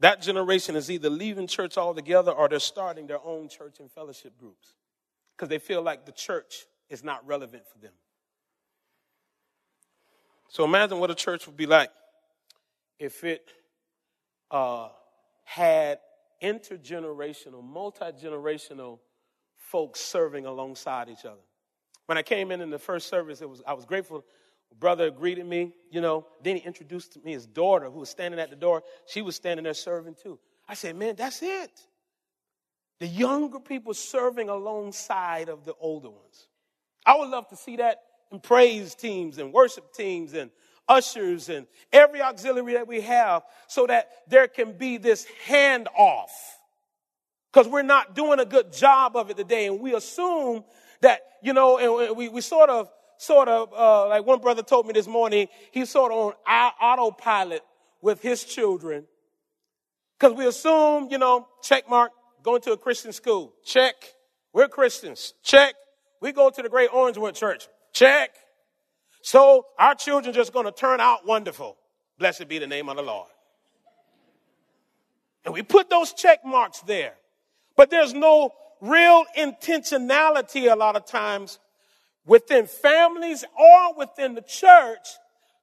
that 0.00 0.20
generation 0.20 0.74
is 0.74 0.90
either 0.90 1.08
leaving 1.08 1.46
church 1.46 1.78
altogether 1.78 2.32
or 2.32 2.48
they're 2.48 2.58
starting 2.58 3.06
their 3.06 3.24
own 3.24 3.48
church 3.48 3.78
and 3.78 3.88
fellowship 3.88 4.36
groups 4.36 4.74
because 5.36 5.48
they 5.48 5.60
feel 5.60 5.80
like 5.80 6.06
the 6.06 6.12
church 6.12 6.66
is 6.90 7.04
not 7.04 7.24
relevant 7.24 7.62
for 7.72 7.78
them. 7.78 7.92
So 10.48 10.64
imagine 10.64 10.98
what 10.98 11.10
a 11.12 11.14
church 11.14 11.46
would 11.46 11.56
be 11.56 11.66
like 11.66 11.90
if 12.98 13.22
it 13.22 13.48
uh, 14.50 14.88
had 15.44 16.00
intergenerational, 16.42 17.62
multi 17.62 18.06
generational 18.06 18.98
folks 19.74 19.98
serving 19.98 20.46
alongside 20.46 21.08
each 21.08 21.24
other. 21.24 21.40
When 22.06 22.16
I 22.16 22.22
came 22.22 22.52
in 22.52 22.60
in 22.60 22.70
the 22.70 22.78
first 22.78 23.08
service, 23.08 23.40
it 23.40 23.50
was 23.50 23.60
I 23.66 23.72
was 23.72 23.84
grateful. 23.84 24.24
Brother 24.78 25.10
greeted 25.10 25.46
me, 25.46 25.72
you 25.90 26.00
know. 26.00 26.28
Then 26.44 26.54
he 26.54 26.62
introduced 26.62 27.18
me 27.24 27.32
his 27.32 27.44
daughter, 27.44 27.90
who 27.90 27.98
was 27.98 28.08
standing 28.08 28.38
at 28.38 28.50
the 28.50 28.56
door. 28.56 28.84
She 29.06 29.20
was 29.20 29.34
standing 29.34 29.64
there 29.64 29.74
serving 29.74 30.14
too. 30.22 30.38
I 30.68 30.74
said, 30.74 30.94
"Man, 30.94 31.16
that's 31.16 31.42
it." 31.42 31.72
The 33.00 33.08
younger 33.08 33.58
people 33.58 33.94
serving 33.94 34.48
alongside 34.48 35.48
of 35.48 35.64
the 35.64 35.74
older 35.80 36.10
ones. 36.10 36.46
I 37.04 37.16
would 37.18 37.30
love 37.30 37.48
to 37.48 37.56
see 37.56 37.74
that 37.78 38.00
in 38.30 38.38
praise 38.38 38.94
teams 38.94 39.38
and 39.38 39.52
worship 39.52 39.92
teams 39.92 40.34
and 40.34 40.52
ushers 40.86 41.48
and 41.48 41.66
every 41.92 42.22
auxiliary 42.22 42.74
that 42.74 42.86
we 42.86 43.00
have 43.00 43.42
so 43.66 43.88
that 43.88 44.08
there 44.28 44.46
can 44.46 44.78
be 44.78 44.98
this 44.98 45.26
handoff. 45.48 46.30
Because 47.54 47.68
we're 47.68 47.82
not 47.82 48.16
doing 48.16 48.40
a 48.40 48.44
good 48.44 48.72
job 48.72 49.14
of 49.14 49.30
it 49.30 49.36
today. 49.36 49.68
And 49.68 49.78
we 49.78 49.94
assume 49.94 50.64
that, 51.02 51.20
you 51.40 51.52
know, 51.52 51.78
and 51.78 52.16
we, 52.16 52.28
we 52.28 52.40
sort 52.40 52.68
of, 52.68 52.90
sort 53.16 53.46
of, 53.48 53.72
uh, 53.72 54.08
like 54.08 54.26
one 54.26 54.40
brother 54.40 54.64
told 54.64 54.88
me 54.88 54.92
this 54.92 55.06
morning, 55.06 55.46
he's 55.70 55.88
sort 55.88 56.10
of 56.10 56.18
on 56.18 56.72
autopilot 56.82 57.62
with 58.02 58.20
his 58.20 58.42
children. 58.42 59.04
Because 60.18 60.36
we 60.36 60.46
assume, 60.46 61.06
you 61.12 61.18
know, 61.18 61.46
check 61.62 61.88
mark, 61.88 62.10
going 62.42 62.60
to 62.62 62.72
a 62.72 62.76
Christian 62.76 63.12
school. 63.12 63.54
Check. 63.64 63.94
We're 64.52 64.66
Christians. 64.66 65.34
Check. 65.44 65.76
We 66.20 66.32
go 66.32 66.50
to 66.50 66.60
the 66.60 66.68
Great 66.68 66.90
Orangewood 66.90 67.36
Church. 67.36 67.68
Check. 67.92 68.30
So 69.22 69.66
our 69.78 69.94
children 69.94 70.34
just 70.34 70.52
going 70.52 70.66
to 70.66 70.72
turn 70.72 70.98
out 70.98 71.24
wonderful. 71.24 71.76
Blessed 72.18 72.48
be 72.48 72.58
the 72.58 72.66
name 72.66 72.88
of 72.88 72.96
the 72.96 73.02
Lord. 73.02 73.28
And 75.44 75.54
we 75.54 75.62
put 75.62 75.88
those 75.88 76.12
check 76.14 76.44
marks 76.44 76.80
there. 76.80 77.14
But 77.76 77.90
there's 77.90 78.14
no 78.14 78.50
real 78.80 79.24
intentionality 79.36 80.70
a 80.70 80.76
lot 80.76 80.96
of 80.96 81.06
times 81.06 81.58
within 82.26 82.66
families 82.66 83.44
or 83.58 83.94
within 83.96 84.34
the 84.34 84.42
church 84.42 85.08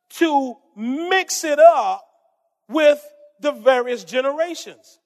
to 0.10 0.56
mix 0.76 1.44
it 1.44 1.60
up 1.60 2.06
with 2.68 3.02
the 3.40 3.52
various 3.52 4.04
generations. 4.04 5.00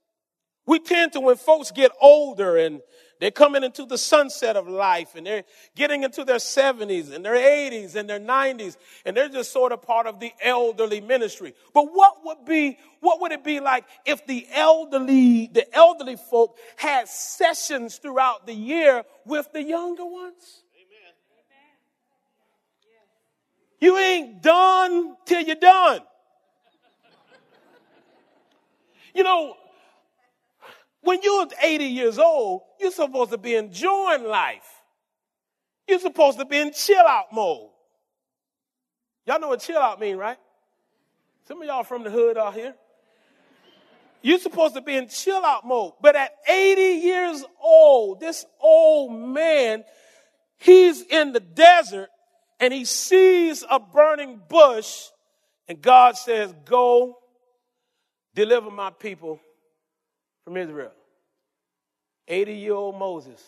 We 0.65 0.79
tend 0.79 1.13
to, 1.13 1.19
when 1.19 1.35
folks 1.35 1.71
get 1.71 1.91
older 2.01 2.57
and 2.57 2.81
they're 3.19 3.31
coming 3.31 3.63
into 3.63 3.85
the 3.85 3.97
sunset 3.97 4.55
of 4.55 4.67
life 4.67 5.15
and 5.15 5.25
they're 5.25 5.43
getting 5.75 6.03
into 6.03 6.23
their 6.23 6.37
70s 6.37 7.13
and 7.13 7.23
their 7.23 7.35
80s 7.35 7.95
and 7.95 8.09
their 8.09 8.19
90s 8.19 8.75
and 9.05 9.15
they're 9.15 9.29
just 9.29 9.51
sort 9.51 9.71
of 9.71 9.81
part 9.81 10.05
of 10.07 10.19
the 10.19 10.31
elderly 10.41 11.01
ministry. 11.01 11.53
But 11.73 11.85
what 11.85 12.25
would 12.25 12.45
be, 12.45 12.77
what 12.99 13.21
would 13.21 13.31
it 13.31 13.43
be 13.43 13.59
like 13.59 13.85
if 14.05 14.25
the 14.27 14.47
elderly, 14.53 15.47
the 15.47 15.73
elderly 15.75 16.17
folk 16.17 16.57
had 16.75 17.07
sessions 17.07 17.97
throughout 17.97 18.45
the 18.45 18.53
year 18.53 19.03
with 19.25 19.51
the 19.53 19.63
younger 19.63 20.05
ones? 20.05 20.63
You 23.79 23.97
ain't 23.97 24.41
done 24.41 25.15
till 25.25 25.41
you're 25.41 25.55
done. 25.55 25.99
You 29.13 29.23
know, 29.23 29.55
when 31.05 31.19
you're 31.21 31.47
80 31.61 31.85
years 31.85 32.19
old, 32.19 32.61
you're 32.79 32.91
supposed 32.91 33.31
to 33.31 33.37
be 33.37 33.55
enjoying 33.55 34.25
life. 34.25 34.67
You're 35.87 35.99
supposed 35.99 36.39
to 36.39 36.45
be 36.45 36.57
in 36.57 36.73
chill 36.73 37.05
out 37.07 37.31
mode. 37.31 37.69
Y'all 39.25 39.39
know 39.39 39.49
what 39.49 39.59
chill 39.61 39.77
out 39.77 39.99
mean, 39.99 40.17
right? 40.17 40.37
Some 41.47 41.61
of 41.61 41.67
y'all 41.67 41.83
from 41.83 42.03
the 42.03 42.09
hood 42.09 42.37
out 42.37 42.55
here. 42.55 42.73
You're 44.23 44.39
supposed 44.39 44.73
to 44.73 44.81
be 44.81 44.95
in 44.95 45.07
chill 45.07 45.45
out 45.45 45.65
mode. 45.65 45.93
But 46.01 46.15
at 46.15 46.31
80 46.49 46.81
years 46.81 47.45
old, 47.61 48.19
this 48.19 48.43
old 48.59 49.13
man, 49.13 49.83
he's 50.57 51.03
in 51.03 51.31
the 51.31 51.39
desert 51.39 52.09
and 52.59 52.73
he 52.73 52.85
sees 52.85 53.63
a 53.69 53.79
burning 53.79 54.41
bush 54.49 55.03
and 55.67 55.79
God 55.79 56.17
says, 56.17 56.51
go 56.65 57.19
deliver 58.33 58.71
my 58.71 58.89
people 58.89 59.39
from 60.45 60.55
Israel. 60.55 60.91
80 62.27 62.53
year 62.53 62.73
old 62.73 62.97
Moses. 62.97 63.41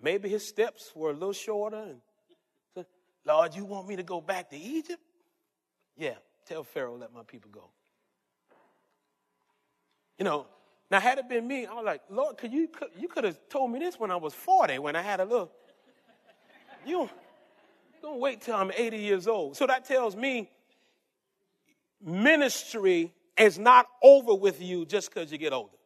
Maybe 0.00 0.28
his 0.28 0.46
steps 0.46 0.92
were 0.94 1.10
a 1.10 1.12
little 1.12 1.32
shorter. 1.32 1.82
And 1.82 2.00
said, 2.74 2.86
Lord, 3.26 3.54
you 3.54 3.64
want 3.64 3.88
me 3.88 3.96
to 3.96 4.02
go 4.02 4.20
back 4.20 4.50
to 4.50 4.56
Egypt? 4.56 5.02
Yeah, 5.96 6.14
tell 6.46 6.62
Pharaoh, 6.62 6.96
let 6.96 7.12
my 7.12 7.22
people 7.22 7.50
go. 7.50 7.70
You 10.18 10.24
know, 10.24 10.46
now 10.90 11.00
had 11.00 11.18
it 11.18 11.28
been 11.28 11.46
me, 11.46 11.66
I 11.66 11.74
was 11.74 11.84
like, 11.84 12.02
Lord, 12.08 12.36
could 12.36 12.52
you 12.52 12.68
could, 12.68 12.88
you 12.98 13.08
could 13.08 13.24
have 13.24 13.38
told 13.48 13.70
me 13.70 13.78
this 13.78 13.98
when 13.98 14.10
I 14.10 14.16
was 14.16 14.34
40, 14.34 14.78
when 14.78 14.96
I 14.96 15.02
had 15.02 15.20
a 15.20 15.24
little. 15.24 15.50
You 16.84 17.10
don't 18.00 18.20
wait 18.20 18.40
till 18.40 18.54
I'm 18.54 18.70
80 18.74 18.98
years 18.98 19.26
old. 19.26 19.56
So 19.56 19.66
that 19.66 19.84
tells 19.84 20.16
me 20.16 20.50
ministry 22.02 23.12
is 23.38 23.58
not 23.58 23.86
over 24.02 24.34
with 24.34 24.60
you 24.60 24.84
just 24.84 25.12
because 25.12 25.32
you 25.32 25.38
get 25.38 25.52
older. 25.52 25.76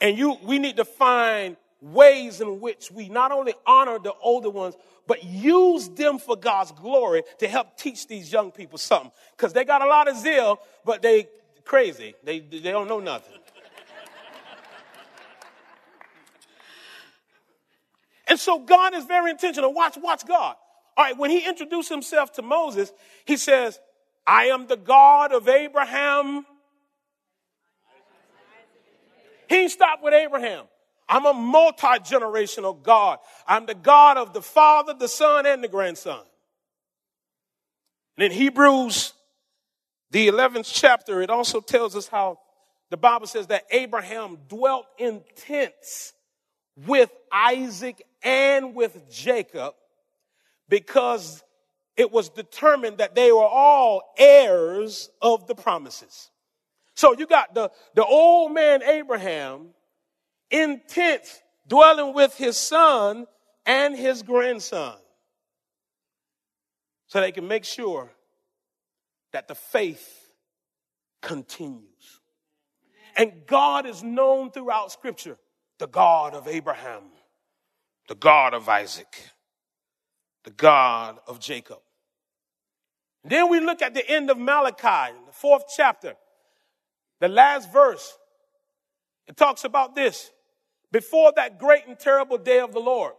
And 0.00 0.16
you, 0.16 0.38
we 0.42 0.58
need 0.58 0.76
to 0.76 0.84
find 0.84 1.56
ways 1.82 2.40
in 2.40 2.60
which 2.60 2.90
we 2.90 3.08
not 3.08 3.32
only 3.32 3.54
honor 3.66 3.98
the 3.98 4.14
older 4.22 4.50
ones, 4.50 4.76
but 5.06 5.24
use 5.24 5.88
them 5.88 6.18
for 6.18 6.36
God's 6.36 6.72
glory 6.72 7.22
to 7.38 7.48
help 7.48 7.76
teach 7.76 8.06
these 8.06 8.32
young 8.32 8.50
people 8.50 8.78
something. 8.78 9.10
Because 9.36 9.52
they 9.52 9.64
got 9.64 9.82
a 9.82 9.86
lot 9.86 10.08
of 10.08 10.16
zeal, 10.16 10.60
but 10.84 11.02
they 11.02 11.28
crazy. 11.64 12.14
They, 12.22 12.40
they 12.40 12.60
don't 12.60 12.88
know 12.88 13.00
nothing. 13.00 13.36
and 18.28 18.38
so 18.38 18.58
God 18.60 18.94
is 18.94 19.04
very 19.04 19.30
intentional. 19.30 19.72
Watch, 19.72 19.96
watch 20.00 20.26
God. 20.26 20.56
All 20.96 21.04
right, 21.04 21.16
when 21.16 21.30
he 21.30 21.46
introduced 21.46 21.88
himself 21.88 22.32
to 22.32 22.42
Moses, 22.42 22.92
he 23.24 23.36
says, 23.36 23.78
I 24.26 24.46
am 24.46 24.66
the 24.66 24.76
God 24.76 25.32
of 25.32 25.48
Abraham. 25.48 26.46
He 29.48 29.66
didn't 29.66 30.02
with 30.02 30.14
Abraham. 30.14 30.66
I'm 31.08 31.26
a 31.26 31.34
multi 31.34 31.86
generational 31.86 32.80
God. 32.80 33.18
I'm 33.46 33.66
the 33.66 33.74
God 33.74 34.16
of 34.16 34.32
the 34.32 34.42
Father, 34.42 34.94
the 34.94 35.08
Son, 35.08 35.44
and 35.44 35.62
the 35.62 35.68
grandson. 35.68 36.22
And 38.16 38.26
in 38.26 38.32
Hebrews, 38.32 39.12
the 40.12 40.28
11th 40.28 40.70
chapter, 40.72 41.20
it 41.20 41.30
also 41.30 41.60
tells 41.60 41.96
us 41.96 42.06
how 42.06 42.38
the 42.90 42.96
Bible 42.96 43.26
says 43.26 43.48
that 43.48 43.64
Abraham 43.72 44.38
dwelt 44.48 44.86
in 44.98 45.22
tents 45.36 46.12
with 46.86 47.10
Isaac 47.32 48.02
and 48.22 48.74
with 48.74 49.10
Jacob 49.10 49.74
because 50.68 51.42
it 52.00 52.10
was 52.10 52.30
determined 52.30 52.96
that 52.96 53.14
they 53.14 53.30
were 53.30 53.44
all 53.44 54.14
heirs 54.16 55.10
of 55.20 55.46
the 55.46 55.54
promises. 55.54 56.30
So 56.94 57.12
you 57.12 57.26
got 57.26 57.52
the, 57.52 57.70
the 57.94 58.02
old 58.02 58.54
man 58.54 58.82
Abraham 58.82 59.74
in 60.50 60.80
tents 60.88 61.42
dwelling 61.68 62.14
with 62.14 62.34
his 62.38 62.56
son 62.56 63.26
and 63.66 63.94
his 63.94 64.22
grandson 64.22 64.96
so 67.06 67.20
they 67.20 67.32
can 67.32 67.46
make 67.46 67.66
sure 67.66 68.10
that 69.34 69.46
the 69.46 69.54
faith 69.54 70.32
continues. 71.20 71.84
And 73.14 73.46
God 73.46 73.84
is 73.84 74.02
known 74.02 74.52
throughout 74.52 74.90
Scripture 74.90 75.36
the 75.78 75.86
God 75.86 76.32
of 76.32 76.48
Abraham, 76.48 77.02
the 78.08 78.14
God 78.14 78.54
of 78.54 78.70
Isaac, 78.70 79.28
the 80.44 80.50
God 80.50 81.18
of 81.26 81.40
Jacob. 81.40 81.80
Then 83.24 83.50
we 83.50 83.60
look 83.60 83.82
at 83.82 83.94
the 83.94 84.08
end 84.08 84.30
of 84.30 84.38
Malachi, 84.38 85.14
the 85.26 85.32
fourth 85.32 85.64
chapter, 85.76 86.14
the 87.20 87.28
last 87.28 87.72
verse. 87.72 88.16
It 89.26 89.36
talks 89.36 89.64
about 89.64 89.94
this. 89.94 90.30
Before 90.90 91.32
that 91.36 91.58
great 91.58 91.86
and 91.86 91.98
terrible 91.98 92.38
day 92.38 92.58
of 92.60 92.72
the 92.72 92.80
Lord, 92.80 93.12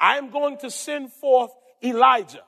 I 0.00 0.16
am 0.16 0.30
going 0.30 0.58
to 0.58 0.70
send 0.70 1.12
forth 1.12 1.50
Elijah, 1.84 2.44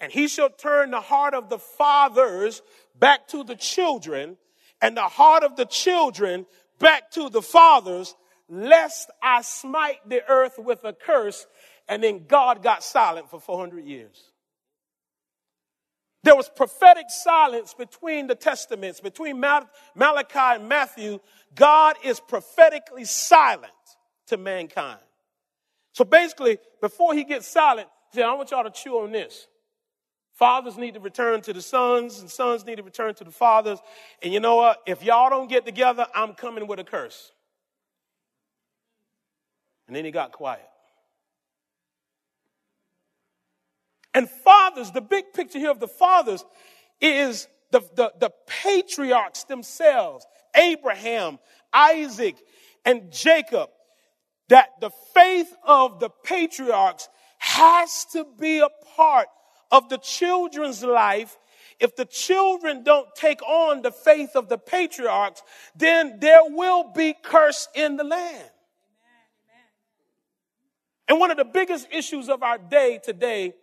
and 0.00 0.12
he 0.12 0.28
shall 0.28 0.50
turn 0.50 0.90
the 0.90 1.00
heart 1.00 1.34
of 1.34 1.48
the 1.48 1.58
fathers 1.58 2.60
back 2.98 3.28
to 3.28 3.44
the 3.44 3.56
children, 3.56 4.36
and 4.82 4.96
the 4.96 5.02
heart 5.02 5.44
of 5.44 5.56
the 5.56 5.64
children 5.64 6.46
back 6.78 7.10
to 7.12 7.30
the 7.30 7.40
fathers, 7.40 8.14
lest 8.48 9.10
I 9.22 9.42
smite 9.42 10.06
the 10.06 10.22
earth 10.28 10.58
with 10.58 10.84
a 10.84 10.92
curse. 10.92 11.46
And 11.88 12.02
then 12.02 12.26
God 12.26 12.62
got 12.62 12.82
silent 12.82 13.30
for 13.30 13.40
400 13.40 13.84
years. 13.84 14.32
There 16.24 16.34
was 16.34 16.48
prophetic 16.48 17.10
silence 17.10 17.74
between 17.74 18.26
the 18.28 18.34
testaments, 18.34 18.98
between 18.98 19.38
Malachi 19.38 20.38
and 20.38 20.66
Matthew. 20.66 21.20
God 21.54 21.96
is 22.02 22.18
prophetically 22.18 23.04
silent 23.04 23.72
to 24.28 24.38
mankind. 24.38 25.00
So 25.92 26.02
basically, 26.02 26.58
before 26.80 27.14
he 27.14 27.24
gets 27.24 27.46
silent, 27.46 27.88
he 28.10 28.16
said, 28.18 28.24
I 28.24 28.32
want 28.32 28.50
y'all 28.50 28.64
to 28.64 28.70
chew 28.70 29.00
on 29.00 29.12
this. 29.12 29.46
Fathers 30.32 30.78
need 30.78 30.94
to 30.94 31.00
return 31.00 31.42
to 31.42 31.52
the 31.52 31.60
sons, 31.60 32.18
and 32.20 32.30
sons 32.30 32.64
need 32.64 32.76
to 32.76 32.82
return 32.82 33.14
to 33.16 33.24
the 33.24 33.30
fathers. 33.30 33.78
And 34.22 34.32
you 34.32 34.40
know 34.40 34.56
what? 34.56 34.80
If 34.86 35.04
y'all 35.04 35.28
don't 35.28 35.48
get 35.48 35.66
together, 35.66 36.06
I'm 36.14 36.32
coming 36.32 36.66
with 36.66 36.80
a 36.80 36.84
curse. 36.84 37.32
And 39.86 39.94
then 39.94 40.06
he 40.06 40.10
got 40.10 40.32
quiet. 40.32 40.66
And 44.14 44.30
fathers, 44.30 44.92
the 44.92 45.00
big 45.00 45.32
picture 45.34 45.58
here 45.58 45.72
of 45.72 45.80
the 45.80 45.88
fathers 45.88 46.44
is 47.00 47.48
the, 47.72 47.80
the, 47.96 48.12
the 48.20 48.30
patriarchs 48.46 49.44
themselves 49.44 50.24
Abraham, 50.54 51.40
Isaac, 51.72 52.36
and 52.84 53.12
Jacob. 53.12 53.70
That 54.48 54.68
the 54.80 54.90
faith 55.14 55.52
of 55.64 55.98
the 55.98 56.10
patriarchs 56.10 57.08
has 57.38 58.04
to 58.12 58.24
be 58.38 58.60
a 58.60 58.68
part 58.94 59.26
of 59.72 59.88
the 59.88 59.98
children's 59.98 60.84
life. 60.84 61.36
If 61.80 61.96
the 61.96 62.04
children 62.04 62.84
don't 62.84 63.08
take 63.16 63.42
on 63.42 63.82
the 63.82 63.90
faith 63.90 64.36
of 64.36 64.48
the 64.48 64.58
patriarchs, 64.58 65.42
then 65.74 66.20
there 66.20 66.44
will 66.44 66.92
be 66.92 67.14
curse 67.20 67.68
in 67.74 67.96
the 67.96 68.04
land. 68.04 68.50
And 71.08 71.18
one 71.18 71.30
of 71.30 71.36
the 71.36 71.44
biggest 71.44 71.88
issues 71.90 72.28
of 72.28 72.42
our 72.42 72.58
day 72.58 73.00
today 73.02 73.54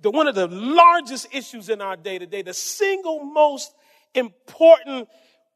the, 0.00 0.10
one 0.10 0.28
of 0.28 0.34
the 0.34 0.46
largest 0.48 1.28
issues 1.32 1.68
in 1.68 1.80
our 1.80 1.96
day 1.96 2.18
to 2.18 2.26
day, 2.26 2.42
the 2.42 2.54
single 2.54 3.24
most 3.24 3.72
important 4.14 5.08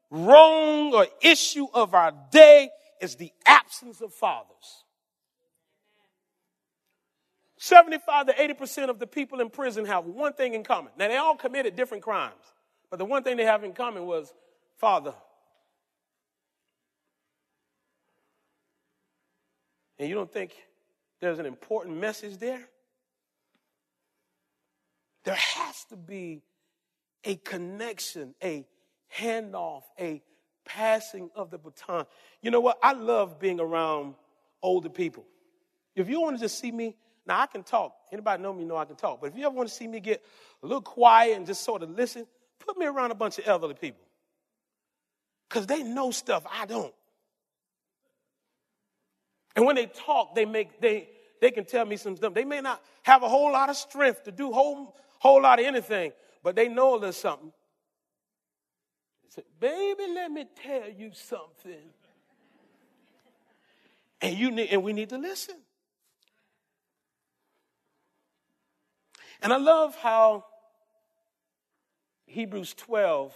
wrong 0.09 0.93
or 0.93 1.07
issue 1.21 1.67
of 1.73 1.93
our 1.93 2.13
day 2.31 2.69
is 2.99 3.15
the 3.15 3.31
absence 3.45 4.01
of 4.01 4.13
fathers. 4.13 4.85
75 7.57 8.27
to 8.27 8.33
80% 8.33 8.89
of 8.89 8.97
the 8.97 9.05
people 9.05 9.39
in 9.39 9.49
prison 9.49 9.85
have 9.85 10.05
one 10.05 10.33
thing 10.33 10.55
in 10.55 10.63
common. 10.63 10.91
Now, 10.97 11.07
they 11.07 11.17
all 11.17 11.35
committed 11.35 11.75
different 11.75 12.03
crimes, 12.03 12.33
but 12.89 12.97
the 12.97 13.05
one 13.05 13.23
thing 13.23 13.37
they 13.37 13.45
have 13.45 13.63
in 13.63 13.73
common 13.73 14.07
was 14.07 14.33
father. 14.77 15.13
And 19.99 20.09
you 20.09 20.15
don't 20.15 20.31
think 20.31 20.55
there's 21.19 21.37
an 21.37 21.45
important 21.45 21.97
message 21.97 22.37
there? 22.37 22.67
There 25.23 25.35
has 25.35 25.85
to 25.85 25.95
be 25.95 26.41
a 27.23 27.35
connection, 27.35 28.33
a 28.43 28.65
handoff, 29.15 29.83
a 29.99 30.21
passing 30.65 31.29
of 31.35 31.51
the 31.51 31.57
baton. 31.57 32.05
You 32.41 32.51
know 32.51 32.59
what? 32.59 32.79
I 32.81 32.93
love 32.93 33.39
being 33.39 33.59
around 33.59 34.15
older 34.61 34.89
people. 34.89 35.25
If 35.95 36.09
you 36.09 36.21
want 36.21 36.37
to 36.37 36.41
just 36.41 36.59
see 36.59 36.71
me, 36.71 36.95
now 37.25 37.41
I 37.41 37.45
can 37.45 37.63
talk. 37.63 37.93
Anybody 38.11 38.41
know 38.41 38.53
me 38.53 38.63
know 38.63 38.77
I 38.77 38.85
can 38.85 38.95
talk. 38.95 39.21
But 39.21 39.27
if 39.27 39.37
you 39.37 39.45
ever 39.45 39.55
want 39.55 39.69
to 39.69 39.75
see 39.75 39.87
me 39.87 39.99
get 39.99 40.23
a 40.63 40.65
little 40.65 40.81
quiet 40.81 41.37
and 41.37 41.45
just 41.45 41.63
sort 41.63 41.83
of 41.83 41.91
listen, 41.91 42.25
put 42.59 42.77
me 42.77 42.85
around 42.85 43.11
a 43.11 43.15
bunch 43.15 43.37
of 43.37 43.47
elderly 43.47 43.75
people. 43.75 44.01
Because 45.47 45.67
they 45.67 45.83
know 45.83 46.11
stuff 46.11 46.45
I 46.49 46.65
don't. 46.65 46.93
And 49.55 49.65
when 49.65 49.75
they 49.75 49.85
talk, 49.85 50.33
they 50.33 50.45
make 50.45 50.79
they 50.79 51.09
they 51.41 51.51
can 51.51 51.65
tell 51.65 51.85
me 51.85 51.97
some 51.97 52.15
stuff. 52.15 52.33
They 52.33 52.45
may 52.45 52.61
not 52.61 52.81
have 53.03 53.23
a 53.23 53.29
whole 53.29 53.51
lot 53.51 53.69
of 53.69 53.75
strength 53.75 54.23
to 54.23 54.31
do 54.31 54.51
whole 54.51 54.95
whole 55.21 55.43
lot 55.43 55.59
of 55.59 55.65
anything, 55.65 56.11
but 56.41 56.55
they 56.55 56.67
know 56.67 56.95
a 56.95 56.97
little 56.97 57.13
something. 57.13 57.51
Say, 59.29 59.43
baby, 59.59 60.11
let 60.15 60.31
me 60.31 60.45
tell 60.63 60.89
you 60.89 61.11
something. 61.13 61.91
And 64.19 64.35
you 64.35 64.49
need, 64.49 64.69
and 64.69 64.81
we 64.81 64.93
need 64.93 65.09
to 65.09 65.19
listen. 65.19 65.55
And 69.43 69.53
I 69.53 69.57
love 69.57 69.95
how 69.95 70.45
Hebrews 72.25 72.73
12, 72.73 73.31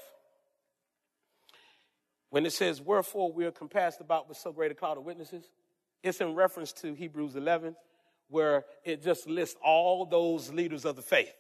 when 2.32 2.48
it 2.48 2.54
says, 2.54 2.82
Wherefore 2.82 3.32
we 3.32 3.46
are 3.46 3.52
compassed 3.52 4.02
about 4.02 4.28
with 4.28 4.38
so 4.38 4.52
great 4.52 4.72
a 4.72 4.76
cloud 4.76 4.98
of 4.98 5.04
witnesses, 5.04 5.52
it's 6.02 6.20
in 6.20 6.34
reference 6.34 6.74
to 6.74 6.96
Hebrews 6.96 7.36
11, 7.36 7.76
where 8.28 8.66
it 8.84 9.04
just 9.04 9.30
lists 9.30 9.56
all 9.64 10.08
those 10.08 10.52
leaders 10.52 10.84
of 10.84 10.96
the 10.96 11.04
faith. 11.04 11.34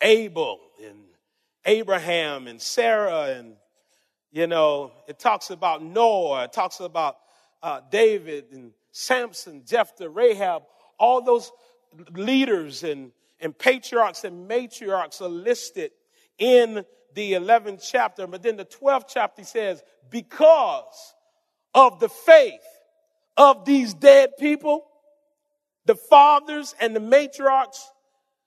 Abel 0.00 0.60
and 0.84 1.04
Abraham 1.64 2.46
and 2.46 2.60
Sarah 2.60 3.34
and 3.36 3.56
you 4.30 4.46
know 4.46 4.92
it 5.08 5.18
talks 5.18 5.50
about 5.50 5.82
Noah, 5.82 6.44
it 6.44 6.52
talks 6.52 6.80
about 6.80 7.16
uh, 7.62 7.80
David 7.90 8.46
and 8.52 8.72
Samson, 8.92 9.62
Jephthah, 9.66 10.08
Rahab, 10.08 10.62
all 10.98 11.22
those 11.22 11.50
leaders 12.12 12.84
and, 12.84 13.10
and 13.40 13.56
patriarchs 13.56 14.24
and 14.24 14.48
matriarchs 14.48 15.20
are 15.20 15.28
listed 15.28 15.90
in 16.38 16.84
the 17.14 17.32
11th 17.32 17.88
chapter. 17.90 18.26
But 18.26 18.42
then 18.42 18.56
the 18.56 18.64
12th 18.64 19.06
chapter 19.08 19.44
says, 19.44 19.82
because 20.10 21.14
of 21.74 22.00
the 22.00 22.08
faith 22.08 22.52
of 23.36 23.64
these 23.64 23.94
dead 23.94 24.30
people, 24.38 24.84
the 25.86 25.96
fathers 25.96 26.74
and 26.80 26.94
the 26.94 27.00
matriarchs, 27.00 27.80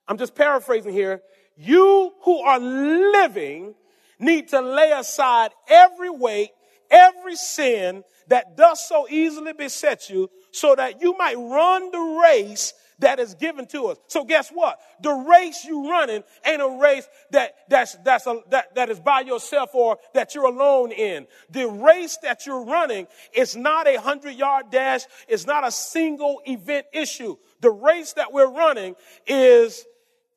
I'm 0.07 0.17
just 0.17 0.35
paraphrasing 0.35 0.93
here, 0.93 1.21
you 1.57 2.13
who 2.21 2.39
are 2.39 2.59
living 2.59 3.75
need 4.19 4.49
to 4.49 4.61
lay 4.61 4.91
aside 4.91 5.51
every 5.67 6.09
weight, 6.09 6.51
every 6.89 7.35
sin 7.35 8.03
that 8.27 8.57
does 8.57 8.85
so 8.87 9.07
easily 9.09 9.53
beset 9.53 10.09
you 10.09 10.29
so 10.51 10.75
that 10.75 11.01
you 11.01 11.17
might 11.17 11.35
run 11.35 11.91
the 11.91 12.19
race 12.23 12.73
that 12.99 13.19
is 13.19 13.35
given 13.35 13.67
to 13.67 13.87
us. 13.87 13.97
So 14.07 14.23
guess 14.23 14.49
what? 14.49 14.79
The 15.01 15.11
race 15.11 15.63
you 15.63 15.89
running 15.89 16.23
ain't 16.45 16.61
a 16.61 16.79
race 16.81 17.07
that, 17.31 17.53
that's, 17.69 17.95
that's 18.03 18.25
a, 18.25 18.39
that, 18.49 18.73
that 18.75 18.89
is 18.89 18.99
by 18.99 19.21
yourself 19.21 19.69
or 19.73 19.97
that 20.13 20.33
you're 20.33 20.47
alone 20.47 20.91
in. 20.91 21.27
The 21.51 21.67
race 21.67 22.17
that 22.23 22.45
you're 22.45 22.65
running 22.65 23.07
is 23.33 23.55
not 23.55 23.87
a 23.87 23.99
hundred 23.99 24.33
yard 24.33 24.71
dash. 24.71 25.01
It's 25.27 25.45
not 25.45 25.65
a 25.65 25.71
single 25.71 26.41
event 26.45 26.87
issue. 26.91 27.37
The 27.61 27.71
race 27.71 28.13
that 28.13 28.33
we're 28.33 28.51
running 28.51 28.95
is 29.27 29.85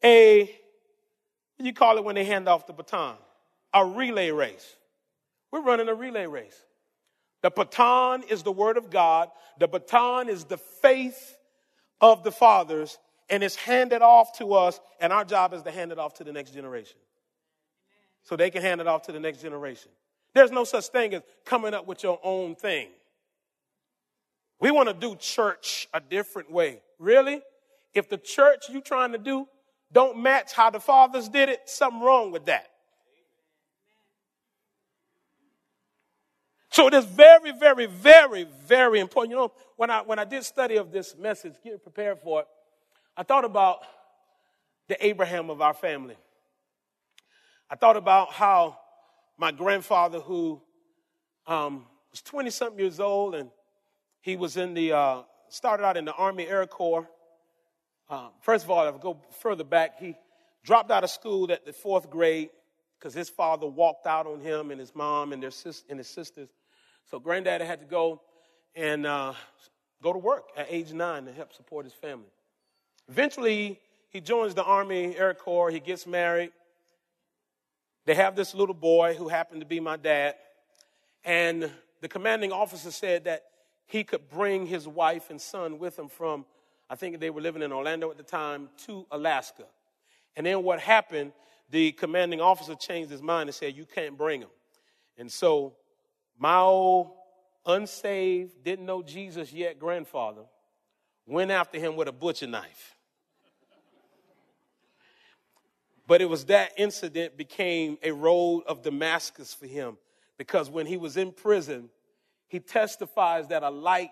a, 0.04 0.54
you 1.66 1.72
call 1.72 1.98
it 1.98 2.04
when 2.04 2.14
they 2.14 2.24
hand 2.24 2.48
off 2.48 2.66
the 2.66 2.72
baton? 2.72 3.16
A 3.72 3.84
relay 3.84 4.30
race. 4.30 4.76
We're 5.52 5.62
running 5.62 5.88
a 5.88 5.94
relay 5.94 6.26
race. 6.26 6.58
The 7.42 7.50
baton 7.50 8.22
is 8.28 8.42
the 8.42 8.52
word 8.52 8.76
of 8.76 8.90
God. 8.90 9.30
The 9.58 9.68
baton 9.68 10.28
is 10.28 10.44
the 10.44 10.58
faith 10.58 11.36
of 12.00 12.22
the 12.22 12.32
fathers, 12.32 12.98
and 13.28 13.42
it's 13.42 13.56
handed 13.56 14.02
off 14.02 14.38
to 14.38 14.54
us, 14.54 14.80
and 15.00 15.12
our 15.12 15.24
job 15.24 15.54
is 15.54 15.62
to 15.62 15.70
hand 15.70 15.92
it 15.92 15.98
off 15.98 16.14
to 16.14 16.24
the 16.24 16.32
next 16.32 16.52
generation. 16.52 16.98
So 18.22 18.36
they 18.36 18.50
can 18.50 18.62
hand 18.62 18.80
it 18.80 18.86
off 18.86 19.02
to 19.02 19.12
the 19.12 19.20
next 19.20 19.40
generation. 19.40 19.90
There's 20.34 20.50
no 20.50 20.64
such 20.64 20.88
thing 20.88 21.14
as 21.14 21.22
coming 21.44 21.74
up 21.74 21.86
with 21.86 22.02
your 22.02 22.20
own 22.22 22.54
thing. 22.54 22.88
We 24.60 24.70
want 24.70 24.88
to 24.88 24.94
do 24.94 25.16
church 25.16 25.88
a 25.94 26.00
different 26.00 26.50
way. 26.50 26.82
Really? 26.98 27.40
If 27.94 28.08
the 28.08 28.18
church 28.18 28.64
you're 28.68 28.82
trying 28.82 29.12
to 29.12 29.18
do 29.18 29.46
don't 29.92 30.18
match 30.18 30.52
how 30.52 30.70
the 30.70 30.80
fathers 30.80 31.28
did 31.28 31.48
it, 31.48 31.60
something 31.66 32.00
wrong 32.00 32.30
with 32.30 32.46
that. 32.46 32.66
So 36.72 36.86
it 36.86 36.94
is 36.94 37.04
very, 37.04 37.50
very, 37.50 37.86
very, 37.86 38.46
very 38.64 39.00
important. 39.00 39.30
You 39.30 39.36
know, 39.36 39.52
when 39.76 39.90
I 39.90 40.02
when 40.02 40.18
I 40.20 40.24
did 40.24 40.44
study 40.44 40.76
of 40.76 40.92
this 40.92 41.16
message, 41.16 41.54
get 41.64 41.82
prepared 41.82 42.20
for 42.20 42.40
it, 42.40 42.46
I 43.16 43.24
thought 43.24 43.44
about 43.44 43.80
the 44.86 45.04
Abraham 45.04 45.50
of 45.50 45.60
our 45.60 45.74
family. 45.74 46.16
I 47.68 47.76
thought 47.76 47.96
about 47.96 48.32
how 48.32 48.78
my 49.38 49.52
grandfather, 49.52 50.20
who 50.20 50.60
um, 51.46 51.86
was 52.10 52.20
20 52.22 52.50
something 52.50 52.78
years 52.78 52.98
old, 52.98 53.34
and 53.34 53.50
he 54.20 54.36
was 54.36 54.56
in 54.56 54.74
the, 54.74 54.92
uh, 54.92 55.22
started 55.48 55.84
out 55.84 55.96
in 55.96 56.04
the 56.04 56.12
Army 56.12 56.46
Air 56.46 56.66
Corps. 56.66 57.08
Uh, 58.10 58.28
first 58.40 58.64
of 58.64 58.70
all, 58.72 58.88
if 58.88 58.94
I 58.96 58.98
go 58.98 59.20
further 59.38 59.62
back, 59.62 60.00
he 60.00 60.16
dropped 60.64 60.90
out 60.90 61.04
of 61.04 61.10
school 61.10 61.50
at 61.52 61.64
the 61.64 61.72
fourth 61.72 62.10
grade 62.10 62.50
because 62.98 63.14
his 63.14 63.28
father 63.28 63.68
walked 63.68 64.04
out 64.04 64.26
on 64.26 64.40
him 64.40 64.72
and 64.72 64.80
his 64.80 64.96
mom 64.96 65.32
and, 65.32 65.40
their 65.40 65.52
sis- 65.52 65.84
and 65.88 65.96
his 65.96 66.08
sisters. 66.08 66.48
So 67.08 67.20
granddaddy 67.20 67.64
had 67.64 67.78
to 67.78 67.86
go 67.86 68.20
and 68.74 69.06
uh, 69.06 69.34
go 70.02 70.12
to 70.12 70.18
work 70.18 70.48
at 70.56 70.66
age 70.68 70.92
nine 70.92 71.24
to 71.26 71.32
help 71.32 71.52
support 71.52 71.84
his 71.84 71.94
family. 71.94 72.32
Eventually, 73.08 73.78
he 74.08 74.20
joins 74.20 74.54
the 74.54 74.64
Army 74.64 75.16
Air 75.16 75.32
Corps. 75.32 75.70
He 75.70 75.78
gets 75.78 76.04
married. 76.04 76.50
They 78.06 78.16
have 78.16 78.34
this 78.34 78.56
little 78.56 78.74
boy 78.74 79.14
who 79.14 79.28
happened 79.28 79.60
to 79.60 79.66
be 79.66 79.78
my 79.78 79.96
dad. 79.96 80.34
And 81.24 81.70
the 82.00 82.08
commanding 82.08 82.50
officer 82.50 82.90
said 82.90 83.24
that 83.24 83.44
he 83.86 84.02
could 84.02 84.28
bring 84.28 84.66
his 84.66 84.88
wife 84.88 85.30
and 85.30 85.40
son 85.40 85.78
with 85.78 85.96
him 85.96 86.08
from, 86.08 86.44
I 86.90 86.96
think 86.96 87.20
they 87.20 87.30
were 87.30 87.40
living 87.40 87.62
in 87.62 87.72
Orlando 87.72 88.10
at 88.10 88.16
the 88.16 88.24
time, 88.24 88.68
to 88.86 89.06
Alaska. 89.12 89.64
And 90.36 90.44
then 90.44 90.64
what 90.64 90.80
happened, 90.80 91.32
the 91.70 91.92
commanding 91.92 92.40
officer 92.40 92.74
changed 92.74 93.10
his 93.10 93.22
mind 93.22 93.48
and 93.48 93.54
said, 93.54 93.76
You 93.76 93.86
can't 93.86 94.18
bring 94.18 94.40
him. 94.42 94.50
And 95.16 95.30
so 95.30 95.74
my 96.36 96.56
old 96.56 97.12
unsaved, 97.64 98.64
didn't 98.64 98.86
know 98.86 99.02
Jesus 99.02 99.52
yet 99.52 99.78
grandfather 99.78 100.42
went 101.26 101.50
after 101.52 101.78
him 101.78 101.94
with 101.94 102.08
a 102.08 102.12
butcher 102.12 102.46
knife. 102.46 102.96
But 106.06 106.20
it 106.20 106.28
was 106.28 106.46
that 106.46 106.72
incident 106.76 107.36
became 107.36 107.98
a 108.02 108.10
road 108.10 108.64
of 108.66 108.82
Damascus 108.82 109.54
for 109.54 109.66
him 109.66 109.96
because 110.38 110.68
when 110.68 110.86
he 110.86 110.96
was 110.96 111.16
in 111.16 111.30
prison, 111.30 111.88
he 112.48 112.58
testifies 112.58 113.46
that 113.48 113.62
a 113.62 113.70
light 113.70 114.10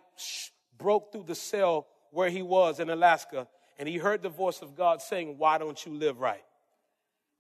broke 0.77 1.11
through 1.11 1.25
the 1.25 1.35
cell 1.35 1.89
where 2.13 2.31
he 2.31 2.43
was 2.43 2.81
in 2.81 2.91
Alaska 2.91 3.47
and 3.79 3.89
he 3.89 3.97
heard 3.97 4.23
the 4.23 4.29
voice 4.29 4.61
of 4.61 4.77
God 4.77 5.01
saying, 5.01 5.37
Why 5.39 5.59
don't 5.59 5.85
you 5.87 5.93
live 5.93 6.21
right? 6.21 6.45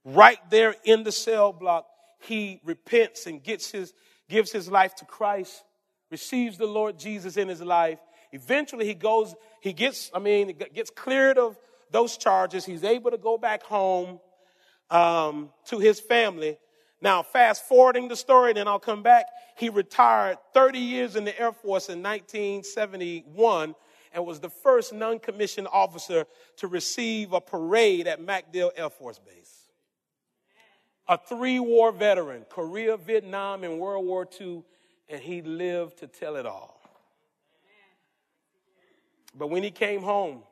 Right 0.05 0.39
there 0.51 0.75
in 0.85 1.03
the 1.03 1.13
cell 1.13 1.53
block, 1.53 1.87
he 2.21 2.61
repents 2.65 3.27
and 3.27 3.43
gets 3.43 3.71
his 3.71 3.93
gives 4.29 4.53
his 4.53 4.71
life 4.71 4.95
to 4.97 5.05
Christ, 5.05 5.65
receives 6.11 6.59
the 6.59 6.67
Lord 6.67 6.99
Jesus 6.99 7.37
in 7.37 7.49
his 7.49 7.63
life. 7.63 7.99
Eventually, 8.33 8.87
he 8.87 8.95
goes, 8.95 9.35
he 9.61 9.73
gets, 9.73 10.11
I 10.15 10.19
mean, 10.19 10.55
gets 10.75 10.91
cleared 10.91 11.39
of 11.39 11.59
those 11.91 12.17
charges. 12.17 12.65
He's 12.65 12.85
able 12.85 13.11
to 13.11 13.19
go 13.19 13.39
back 13.39 13.63
home 13.63 14.21
um, 14.91 15.51
to 15.67 15.79
his 15.79 15.99
family. 15.99 16.59
Now, 17.01 17.23
fast 17.23 17.67
forwarding 17.67 18.09
the 18.09 18.17
story, 18.17 18.53
then 18.53 18.69
I'll 18.69 18.79
come 18.79 19.03
back. 19.03 19.27
He 19.57 19.69
retired 19.69 20.39
30 20.53 20.79
years 20.79 21.17
in 21.17 21.25
the 21.25 21.39
Air 21.41 21.53
Force 21.53 21.89
in 21.89 22.03
1971 22.03 23.75
and 24.13 24.25
was 24.25 24.41
the 24.41 24.51
first 24.51 24.93
non 24.93 25.19
commissioned 25.19 25.69
officer 25.73 26.27
to 26.57 26.67
receive 26.67 27.33
a 27.33 27.41
parade 27.41 28.07
at 28.07 28.21
MacDill 28.21 28.71
Air 28.77 28.91
Force 28.91 29.19
Base 29.19 29.69
a 31.09 31.17
three 31.17 31.59
war 31.59 31.91
veteran, 31.91 32.45
Korea, 32.49 32.97
Vietnam, 32.97 33.65
and 33.65 33.81
World 33.81 34.05
War 34.05 34.29
II, 34.41 34.63
and 35.09 35.21
he 35.21 35.41
lived 35.41 35.99
to 35.99 36.07
tell 36.07 36.37
it 36.37 36.47
all. 36.47 36.81
But 39.35 39.49
when 39.49 39.63
he 39.63 39.71
came 39.71 40.03
home, 40.03 40.43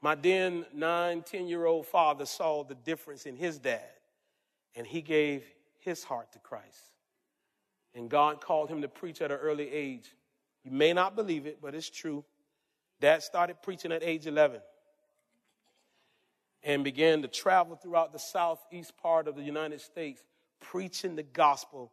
my 0.00 0.16
then 0.16 0.66
nine, 0.74 1.22
10 1.22 1.46
year 1.46 1.64
old 1.64 1.86
father 1.86 2.26
saw 2.26 2.64
the 2.64 2.74
difference 2.74 3.24
in 3.24 3.36
his 3.36 3.58
dad, 3.58 3.88
and 4.74 4.86
he 4.86 5.00
gave 5.00 5.44
his 5.78 6.02
heart 6.02 6.32
to 6.32 6.40
Christ. 6.40 6.90
And 7.94 8.08
God 8.08 8.40
called 8.40 8.68
him 8.68 8.82
to 8.82 8.88
preach 8.88 9.20
at 9.20 9.30
an 9.30 9.36
early 9.36 9.70
age. 9.70 10.10
You 10.64 10.70
may 10.70 10.92
not 10.92 11.16
believe 11.16 11.46
it, 11.46 11.58
but 11.60 11.74
it's 11.74 11.90
true. 11.90 12.24
Dad 13.00 13.22
started 13.22 13.56
preaching 13.62 13.92
at 13.92 14.02
age 14.02 14.26
11 14.26 14.60
and 16.62 16.84
began 16.84 17.22
to 17.22 17.28
travel 17.28 17.76
throughout 17.76 18.12
the 18.12 18.18
southeast 18.18 18.96
part 18.96 19.26
of 19.26 19.34
the 19.34 19.42
United 19.42 19.80
States 19.80 20.22
preaching 20.60 21.16
the 21.16 21.22
gospel 21.22 21.92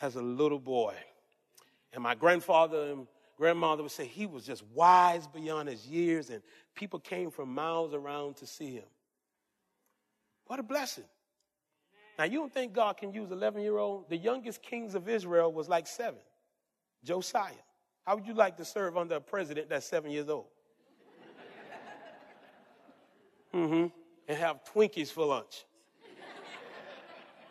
as 0.00 0.16
a 0.16 0.22
little 0.22 0.58
boy. 0.58 0.94
And 1.92 2.02
my 2.02 2.14
grandfather 2.14 2.92
and 2.92 3.06
grandmother 3.36 3.82
would 3.82 3.92
say 3.92 4.06
he 4.06 4.26
was 4.26 4.44
just 4.44 4.64
wise 4.74 5.26
beyond 5.26 5.68
his 5.68 5.86
years, 5.86 6.30
and 6.30 6.42
people 6.74 6.98
came 6.98 7.30
from 7.30 7.54
miles 7.54 7.94
around 7.94 8.36
to 8.36 8.46
see 8.46 8.72
him. 8.72 8.84
What 10.46 10.58
a 10.58 10.62
blessing. 10.62 11.04
Now, 12.18 12.24
you 12.24 12.38
don't 12.38 12.52
think 12.52 12.72
God 12.72 12.96
can 12.96 13.12
use 13.12 13.30
11 13.30 13.62
year 13.62 13.76
old? 13.78 14.08
The 14.08 14.16
youngest 14.16 14.62
kings 14.62 14.94
of 14.94 15.08
Israel 15.08 15.52
was 15.52 15.68
like 15.68 15.86
seven, 15.86 16.20
Josiah. 17.04 17.52
How 18.08 18.14
would 18.14 18.26
you 18.26 18.32
like 18.32 18.56
to 18.56 18.64
serve 18.64 18.96
under 18.96 19.16
a 19.16 19.20
president 19.20 19.68
that's 19.68 19.84
seven 19.84 20.10
years 20.10 20.30
old? 20.30 20.46
mm-hmm. 23.54 23.88
And 24.26 24.38
have 24.38 24.60
Twinkies 24.74 25.12
for 25.12 25.26
lunch. 25.26 25.66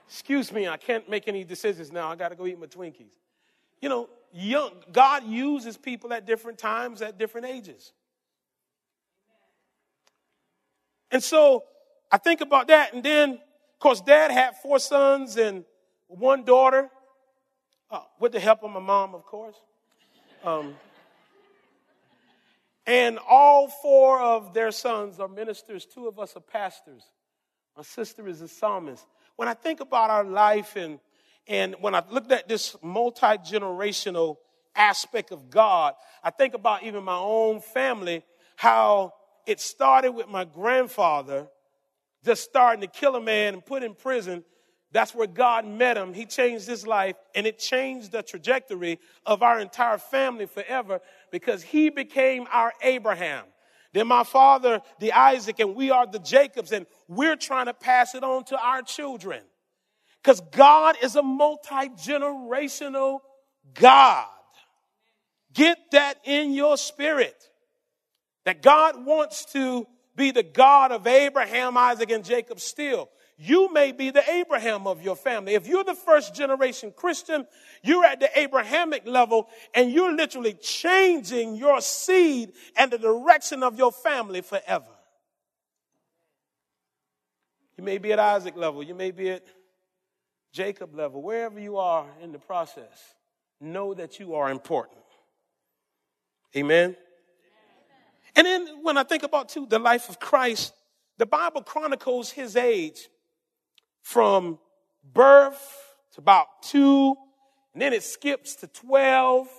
Excuse 0.08 0.52
me, 0.52 0.68
I 0.68 0.78
can't 0.78 1.08
make 1.08 1.28
any 1.28 1.44
decisions 1.44 1.92
now. 1.92 2.10
I 2.10 2.16
got 2.16 2.30
to 2.30 2.36
go 2.36 2.48
eat 2.48 2.60
my 2.60 2.66
Twinkies. 2.66 3.14
You 3.84 3.90
know, 3.90 4.10
young, 4.34 4.72
God 4.92 5.26
uses 5.26 5.78
people 5.78 6.12
at 6.12 6.26
different 6.26 6.58
times, 6.58 7.04
at 7.04 7.20
different 7.20 7.46
ages. 7.46 7.94
And 11.12 11.22
so 11.22 11.66
I 12.12 12.18
think 12.18 12.42
about 12.42 12.70
that. 12.70 12.96
And 12.96 13.04
then, 13.04 13.34
of 13.34 13.80
course, 13.80 14.02
dad 14.02 14.32
had 14.32 14.56
four 14.56 14.80
sons 14.80 15.38
and 15.38 15.66
one 16.08 16.46
daughter, 16.46 16.90
uh, 17.92 18.00
with 18.20 18.32
the 18.32 18.40
help 18.40 18.64
of 18.64 18.72
my 18.72 18.80
mom, 18.80 19.14
of 19.14 19.24
course. 19.24 19.58
Um, 20.44 20.76
and 22.86 23.20
all 23.28 23.68
four 23.68 24.20
of 24.20 24.54
their 24.54 24.72
sons 24.72 25.20
are 25.20 25.28
ministers. 25.28 25.86
Two 25.86 26.08
of 26.08 26.20
us 26.20 26.36
are 26.36 26.42
pastors. 26.42 27.04
My 27.76 27.84
sister 27.84 28.28
is 28.28 28.42
a 28.42 28.48
psalmist. 28.48 29.06
When 29.36 29.48
I 29.48 29.54
think 29.54 29.82
about 29.82 30.10
our 30.10 30.24
life 30.24 30.76
and, 30.76 31.00
and 31.48 31.76
when 31.80 31.94
I 31.94 32.04
looked 32.10 32.32
at 32.32 32.48
this 32.48 32.76
multi 32.82 33.26
generational 33.26 34.38
aspect 34.76 35.32
of 35.32 35.50
God, 35.50 35.96
I 36.24 36.30
think 36.30 36.54
about 36.54 36.84
even 36.84 37.04
my 37.04 37.18
own 37.18 37.60
family, 37.60 38.24
how 38.56 39.14
it 39.46 39.60
started 39.60 40.12
with 40.12 40.28
my 40.28 40.46
grandfather 40.46 41.48
just 42.24 42.44
starting 42.44 42.82
to 42.82 42.88
kill 42.88 43.16
a 43.16 43.22
man 43.22 43.54
and 43.54 43.66
put 43.66 43.84
in 43.84 43.94
prison 43.94 44.44
that's 44.92 45.14
where 45.14 45.28
God 45.28 45.66
met 45.66 45.98
him. 45.98 46.14
He 46.14 46.26
changed 46.26 46.68
his 46.68 46.88
life 46.88 47.16
and 47.36 47.46
it 47.46 47.60
changed 47.60 48.12
the 48.12 48.24
trajectory 48.24 49.00
of 49.26 49.44
our 49.44 49.60
entire 49.60 49.98
family 49.98 50.46
forever 50.46 51.02
because 51.32 51.62
he 51.62 51.90
became 51.90 52.48
our 52.52 52.74
Abraham. 52.82 53.44
Then 53.94 54.08
my 54.08 54.24
father, 54.24 54.82
the 55.00 55.14
Isaac, 55.14 55.60
and 55.60 55.76
we 55.76 55.92
are 55.92 56.06
the 56.06 56.20
Jacobs, 56.20 56.72
and 56.72 56.86
we're 57.08 57.36
trying 57.36 57.66
to 57.66 57.74
pass 57.74 58.16
it 58.16 58.24
on 58.24 58.44
to 58.46 58.58
our 58.60 58.82
children. 58.82 59.42
Because 60.22 60.42
God 60.52 60.98
is 61.02 61.16
a 61.16 61.24
multi 61.24 61.90
generational 61.90 63.20
God. 63.74 64.28
Get 65.54 65.78
that 65.92 66.16
in 66.26 66.54
your 66.54 66.78
spirit. 66.78 67.36
That 68.46 68.62
God 68.62 69.06
wants 69.06 69.46
to 69.54 69.88
be 70.16 70.32
the 70.32 70.44
God 70.44 70.92
of 70.92 71.08
Abraham, 71.08 71.78
Isaac, 71.78 72.12
and 72.12 72.24
Jacob 72.24 72.60
still. 72.60 73.10
You 73.40 73.72
may 73.72 73.92
be 73.92 74.10
the 74.10 74.28
Abraham 74.30 74.88
of 74.88 75.04
your 75.04 75.16
family. 75.16 75.54
If 75.54 75.68
you're 75.68 75.84
the 75.84 75.94
first 75.94 76.34
generation 76.34 76.92
Christian, 76.96 77.46
you're 77.84 78.04
at 78.04 78.20
the 78.20 78.30
Abrahamic 78.38 79.06
level 79.06 79.48
and 79.76 79.92
you're 79.92 80.16
literally 80.16 80.54
changing 80.54 81.56
your 81.56 81.80
seed 81.82 82.54
and 82.76 82.92
the 82.92 82.98
direction 82.98 83.62
of 83.62 83.78
your 83.78 83.92
family 83.92 84.42
forever. 84.42 84.90
You 87.78 87.84
may 87.84 88.00
be 88.00 88.12
at 88.12 88.18
Isaac 88.18 88.58
level, 88.58 88.82
you 88.82 88.96
may 88.96 89.12
be 89.12 89.30
at 89.30 89.46
Jacob 90.52 90.96
level, 90.96 91.22
wherever 91.22 91.60
you 91.60 91.78
are 91.78 92.08
in 92.24 92.32
the 92.32 92.40
process, 92.40 93.14
know 93.62 93.94
that 93.94 94.20
you 94.20 94.34
are 94.34 94.50
important. 94.50 94.98
Amen. 96.56 96.96
And 98.36 98.48
then 98.48 98.68
when 98.82 98.98
I 98.98 99.04
think 99.04 99.22
about 99.22 99.50
too 99.50 99.68
the 99.68 99.78
life 99.78 100.10
of 100.10 100.20
Christ, 100.20 100.74
the 101.20 101.28
Bible 101.28 101.62
chronicles 101.62 102.32
his 102.32 102.56
age 102.56 103.10
from 104.08 104.58
birth 105.14 105.62
to 106.14 106.22
about 106.22 106.48
two, 106.62 107.14
and 107.74 107.82
then 107.82 107.92
it 107.92 108.02
skips 108.02 108.56
to 108.56 108.68
12, 108.68 109.50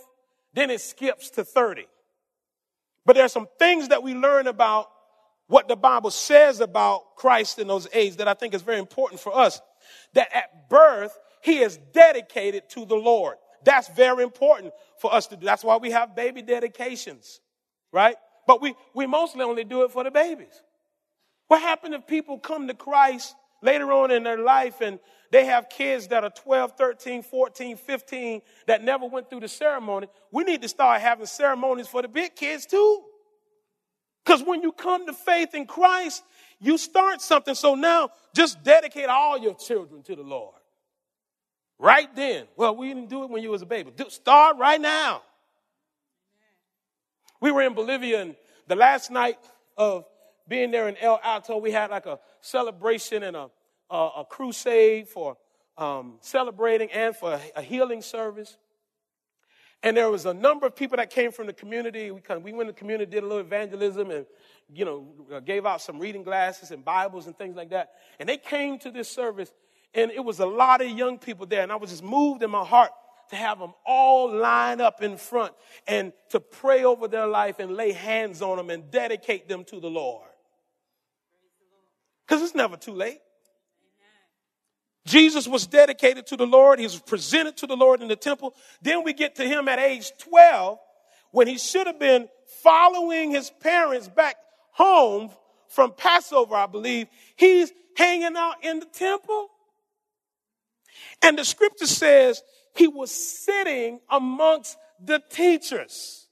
then 0.54 0.70
it 0.70 0.80
skips 0.80 1.28
to 1.28 1.44
30. 1.44 1.84
But 3.04 3.14
there 3.14 3.26
are 3.26 3.28
some 3.28 3.46
things 3.58 3.88
that 3.88 4.02
we 4.02 4.14
learn 4.14 4.46
about 4.46 4.86
what 5.48 5.68
the 5.68 5.76
Bible 5.76 6.10
says 6.10 6.60
about 6.60 7.16
Christ 7.16 7.58
in 7.58 7.68
those 7.68 7.88
ages 7.92 8.16
that 8.16 8.26
I 8.26 8.32
think 8.32 8.54
is 8.54 8.62
very 8.62 8.78
important 8.78 9.20
for 9.20 9.36
us. 9.36 9.60
That 10.14 10.34
at 10.34 10.70
birth, 10.70 11.14
he 11.42 11.58
is 11.58 11.78
dedicated 11.92 12.70
to 12.70 12.86
the 12.86 12.96
Lord. 12.96 13.36
That's 13.64 13.88
very 13.88 14.24
important 14.24 14.72
for 14.98 15.12
us 15.12 15.26
to 15.26 15.36
do. 15.36 15.44
That's 15.44 15.62
why 15.62 15.76
we 15.76 15.90
have 15.90 16.16
baby 16.16 16.40
dedications, 16.40 17.42
right? 17.92 18.16
But 18.46 18.62
we, 18.62 18.74
we 18.94 19.06
mostly 19.06 19.42
only 19.42 19.64
do 19.64 19.82
it 19.82 19.90
for 19.90 20.04
the 20.04 20.10
babies. 20.10 20.62
What 21.48 21.60
happens 21.60 21.94
if 21.94 22.06
people 22.06 22.38
come 22.38 22.66
to 22.68 22.74
Christ 22.74 23.34
later 23.62 23.92
on 23.92 24.10
in 24.10 24.22
their 24.22 24.38
life 24.38 24.80
and 24.80 24.98
they 25.30 25.44
have 25.44 25.68
kids 25.68 26.08
that 26.08 26.24
are 26.24 26.30
12, 26.30 26.72
13, 26.76 27.22
14, 27.22 27.76
15 27.76 28.42
that 28.66 28.82
never 28.82 29.06
went 29.06 29.28
through 29.28 29.40
the 29.40 29.48
ceremony? 29.48 30.08
We 30.32 30.44
need 30.44 30.62
to 30.62 30.68
start 30.68 31.00
having 31.00 31.26
ceremonies 31.26 31.88
for 31.88 32.02
the 32.02 32.08
big 32.08 32.34
kids 32.34 32.66
too. 32.66 33.02
Because 34.24 34.42
when 34.42 34.62
you 34.62 34.72
come 34.72 35.06
to 35.06 35.12
faith 35.12 35.54
in 35.54 35.66
Christ, 35.66 36.22
you 36.60 36.76
start 36.76 37.20
something. 37.20 37.54
So 37.54 37.74
now 37.74 38.10
just 38.34 38.62
dedicate 38.62 39.06
all 39.06 39.38
your 39.38 39.54
children 39.54 40.02
to 40.04 40.16
the 40.16 40.22
Lord. 40.22 40.54
Right 41.78 42.14
then. 42.14 42.46
Well, 42.56 42.74
we 42.76 42.88
didn't 42.88 43.08
do 43.08 43.22
it 43.24 43.30
when 43.30 43.42
you 43.42 43.50
was 43.50 43.62
a 43.62 43.66
baby. 43.66 43.92
Do, 43.94 44.10
start 44.10 44.56
right 44.58 44.80
now. 44.80 45.22
We 47.40 47.52
were 47.52 47.62
in 47.62 47.74
Bolivia, 47.74 48.20
and 48.20 48.36
the 48.66 48.74
last 48.74 49.10
night 49.10 49.38
of 49.76 50.04
being 50.48 50.72
there 50.72 50.88
in 50.88 50.96
El 50.96 51.20
Alto, 51.22 51.58
we 51.58 51.70
had 51.70 51.90
like 51.90 52.06
a 52.06 52.18
celebration 52.48 53.22
and 53.22 53.36
a, 53.36 53.50
a, 53.90 54.10
a 54.18 54.24
crusade 54.28 55.08
for 55.08 55.36
um, 55.76 56.18
celebrating 56.20 56.90
and 56.90 57.14
for 57.14 57.40
a 57.54 57.62
healing 57.62 58.02
service. 58.02 58.56
And 59.82 59.96
there 59.96 60.10
was 60.10 60.26
a 60.26 60.34
number 60.34 60.66
of 60.66 60.74
people 60.74 60.96
that 60.96 61.10
came 61.10 61.30
from 61.30 61.46
the 61.46 61.52
community. 61.52 62.10
We, 62.10 62.20
kind 62.20 62.38
of, 62.38 62.42
we 62.42 62.52
went 62.52 62.68
to 62.68 62.72
the 62.72 62.78
community, 62.78 63.10
did 63.10 63.22
a 63.22 63.26
little 63.26 63.44
evangelism, 63.44 64.10
and 64.10 64.26
you 64.72 64.84
know, 64.84 65.06
uh, 65.32 65.40
gave 65.40 65.66
out 65.66 65.80
some 65.80 66.00
reading 66.00 66.24
glasses 66.24 66.72
and 66.72 66.84
Bibles 66.84 67.26
and 67.26 67.38
things 67.38 67.54
like 67.54 67.70
that. 67.70 67.90
And 68.18 68.28
they 68.28 68.38
came 68.38 68.78
to 68.80 68.90
this 68.90 69.08
service, 69.08 69.52
and 69.94 70.10
it 70.10 70.24
was 70.24 70.40
a 70.40 70.46
lot 70.46 70.80
of 70.80 70.90
young 70.90 71.18
people 71.18 71.46
there. 71.46 71.62
And 71.62 71.70
I 71.70 71.76
was 71.76 71.90
just 71.90 72.02
moved 72.02 72.42
in 72.42 72.50
my 72.50 72.64
heart 72.64 72.90
to 73.30 73.36
have 73.36 73.60
them 73.60 73.72
all 73.86 74.34
line 74.34 74.80
up 74.80 75.00
in 75.02 75.16
front 75.16 75.52
and 75.86 76.12
to 76.30 76.40
pray 76.40 76.82
over 76.82 77.06
their 77.06 77.26
life 77.26 77.60
and 77.60 77.76
lay 77.76 77.92
hands 77.92 78.42
on 78.42 78.56
them 78.56 78.70
and 78.70 78.90
dedicate 78.90 79.48
them 79.48 79.64
to 79.64 79.78
the 79.78 79.90
Lord. 79.90 80.27
Because 82.28 82.42
it's 82.42 82.54
never 82.54 82.76
too 82.76 82.92
late. 82.92 83.20
Jesus 85.06 85.48
was 85.48 85.66
dedicated 85.66 86.26
to 86.26 86.36
the 86.36 86.46
Lord. 86.46 86.78
He 86.78 86.84
was 86.84 87.00
presented 87.00 87.56
to 87.58 87.66
the 87.66 87.76
Lord 87.76 88.02
in 88.02 88.08
the 88.08 88.16
temple. 88.16 88.54
Then 88.82 89.02
we 89.02 89.14
get 89.14 89.36
to 89.36 89.44
him 89.44 89.66
at 89.68 89.78
age 89.78 90.12
12 90.18 90.78
when 91.30 91.46
he 91.46 91.56
should 91.56 91.86
have 91.86 91.98
been 91.98 92.28
following 92.62 93.30
his 93.30 93.50
parents 93.60 94.08
back 94.08 94.36
home 94.72 95.30
from 95.68 95.92
Passover, 95.92 96.54
I 96.54 96.66
believe. 96.66 97.08
He's 97.36 97.72
hanging 97.96 98.36
out 98.36 98.62
in 98.62 98.80
the 98.80 98.86
temple. 98.86 99.48
And 101.22 101.38
the 101.38 101.44
scripture 101.44 101.86
says 101.86 102.42
he 102.76 102.88
was 102.88 103.10
sitting 103.10 104.00
amongst 104.10 104.76
the 105.02 105.22
teachers. 105.30 106.28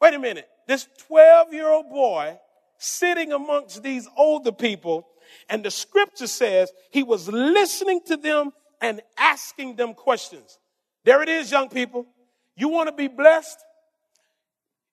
Wait 0.00 0.14
a 0.14 0.18
minute. 0.18 0.48
This 0.66 0.88
12 1.08 1.52
year 1.52 1.68
old 1.68 1.90
boy 1.90 2.38
sitting 2.82 3.32
amongst 3.32 3.82
these 3.82 4.08
older 4.16 4.52
people, 4.52 5.06
and 5.48 5.64
the 5.64 5.70
scripture 5.70 6.26
says 6.26 6.72
he 6.90 7.02
was 7.02 7.28
listening 7.28 8.00
to 8.06 8.16
them 8.16 8.50
and 8.80 9.00
asking 9.16 9.76
them 9.76 9.94
questions. 9.94 10.58
There 11.04 11.22
it 11.22 11.28
is, 11.28 11.50
young 11.50 11.68
people. 11.68 12.06
You 12.56 12.68
want 12.68 12.88
to 12.88 12.94
be 12.94 13.08
blessed? 13.08 13.58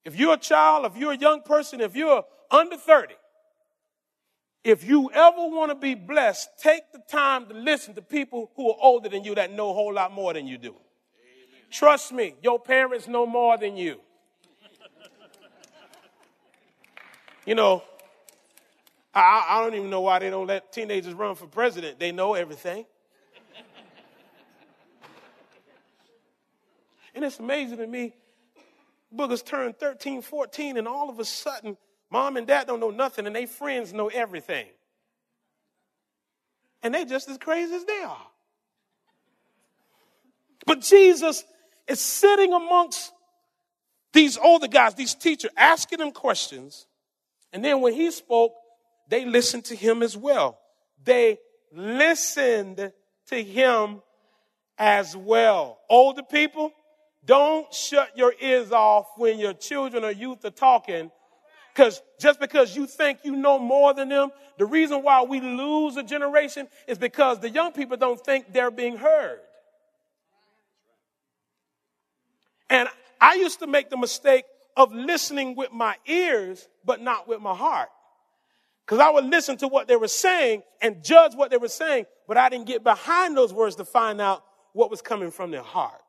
If 0.06 0.16
you're 0.16 0.36
a 0.36 0.38
child, 0.38 0.86
if 0.86 0.98
you're 0.98 1.12
a 1.12 1.18
young 1.18 1.42
person, 1.42 1.82
if 1.82 1.96
you're 1.96 2.24
under 2.50 2.78
30, 2.78 3.16
if 4.64 4.84
you 4.88 5.10
ever 5.14 5.48
want 5.48 5.72
to 5.72 5.76
be 5.76 5.96
blessed, 5.96 6.50
take 6.62 6.92
the 6.92 7.02
time 7.10 7.48
to 7.48 7.54
listen 7.54 7.96
to 7.96 8.02
people 8.02 8.52
who 8.56 8.70
are 8.70 8.78
older 8.82 9.10
than 9.10 9.24
you 9.24 9.36
that 9.36 9.52
know 9.52 9.70
a 9.70 9.74
whole 9.74 9.94
lot 9.94 10.12
more 10.14 10.34
than 10.34 10.48
you 10.48 10.58
do. 10.58 10.70
Amen. 10.70 10.80
Trust 11.72 12.12
me, 12.12 12.36
your 12.42 12.60
parents 12.60 13.08
know 13.08 13.26
more 13.26 13.58
than 13.58 13.78
you. 13.78 14.00
You 17.50 17.56
know, 17.56 17.82
I, 19.12 19.44
I, 19.50 19.64
don't 19.64 19.74
even 19.74 19.90
know 19.90 20.02
why 20.02 20.20
they 20.20 20.30
don't 20.30 20.46
let 20.46 20.72
teenagers 20.72 21.16
run 21.16 21.34
for 21.34 21.48
president. 21.48 21.98
They 21.98 22.12
know 22.12 22.36
everything. 22.36 22.86
and 27.16 27.26
it's 27.26 27.40
amazing 27.40 27.80
to 27.80 27.88
me, 27.88 28.14
boogers 29.12 29.44
turn 29.44 29.74
13, 29.74 30.22
14, 30.22 30.78
and 30.78 30.88
all 30.88 31.10
of 31.10 31.20
a 31.20 31.26
sudden, 31.26 31.76
Mom 32.12 32.38
and 32.38 32.46
dad 32.46 32.68
don't 32.68 32.80
know 32.80 32.92
nothing, 32.92 33.26
and 33.26 33.36
they 33.36 33.48
friends 33.48 33.94
know 33.94 34.10
everything. 34.10 34.68
And 36.84 36.94
they 36.94 37.04
just 37.04 37.30
as 37.30 37.40
crazy 37.40 37.74
as 37.74 37.84
they 37.84 38.04
are. 38.06 38.28
But 40.68 40.82
Jesus 40.82 41.44
is 41.88 42.00
sitting 42.00 42.54
amongst 42.54 43.12
these 44.14 44.38
older 44.38 44.68
guys, 44.68 44.94
these 44.94 45.16
teachers, 45.16 45.50
asking 45.58 45.98
them 45.98 46.12
questions. 46.12 46.86
And 47.52 47.64
then 47.64 47.82
when 47.82 47.94
he 47.94 48.12
spoke, 48.12 48.54
they 49.08 49.26
listened 49.26 49.66
to 49.66 49.76
him 49.76 50.04
as 50.04 50.16
well. 50.16 50.60
They 51.04 51.40
listened 51.74 52.92
to 53.28 53.44
him 53.44 54.02
as 54.78 55.16
well. 55.16 55.80
Older 55.90 56.24
people, 56.24 56.72
don't 57.26 57.72
shut 57.74 58.18
your 58.18 58.34
ears 58.40 58.72
off 58.72 59.08
when 59.18 59.40
your 59.40 59.54
children 59.54 60.04
or 60.04 60.12
youth 60.12 60.46
are 60.46 60.52
talking 60.52 61.12
because 61.80 62.02
just 62.20 62.42
because 62.42 62.76
you 62.76 62.86
think 62.86 63.20
you 63.24 63.36
know 63.36 63.58
more 63.58 63.94
than 63.94 64.10
them, 64.10 64.32
the 64.58 64.66
reason 64.66 65.02
why 65.02 65.24
we 65.24 65.40
lose 65.40 65.96
a 65.96 66.04
generation 66.04 66.68
is 66.88 66.98
because 66.98 67.40
the 67.40 67.50
young 67.50 67.72
people 67.72 67.96
don't 67.96 68.20
think 68.20 68.52
they're 68.52 68.72
being 68.72 68.98
heard. 68.98 69.40
And 72.70 72.90
I 73.22 73.36
used 73.36 73.60
to 73.60 73.68
make 73.68 73.90
the 73.90 73.96
mistake 73.96 74.44
of 74.80 74.94
listening 74.94 75.56
with 75.58 75.74
my 75.74 75.98
ears, 76.08 76.70
but 76.86 77.02
not 77.02 77.28
with 77.28 77.42
my 77.42 77.54
heart. 77.54 77.90
Because 78.86 79.00
I 79.00 79.10
would 79.10 79.26
listen 79.26 79.58
to 79.58 79.68
what 79.68 79.90
they 79.90 79.98
were 79.98 80.08
saying 80.08 80.64
and 80.82 81.04
judge 81.04 81.36
what 81.36 81.52
they 81.52 81.58
were 81.58 81.68
saying, 81.68 82.06
but 82.30 82.38
I 82.38 82.48
didn't 82.48 82.66
get 82.66 82.82
behind 82.82 83.36
those 83.36 83.54
words 83.54 83.76
to 83.76 83.86
find 83.86 84.22
out 84.22 84.42
what 84.72 84.90
was 84.90 85.02
coming 85.02 85.32
from 85.32 85.52
their 85.52 85.62
heart. 85.62 86.02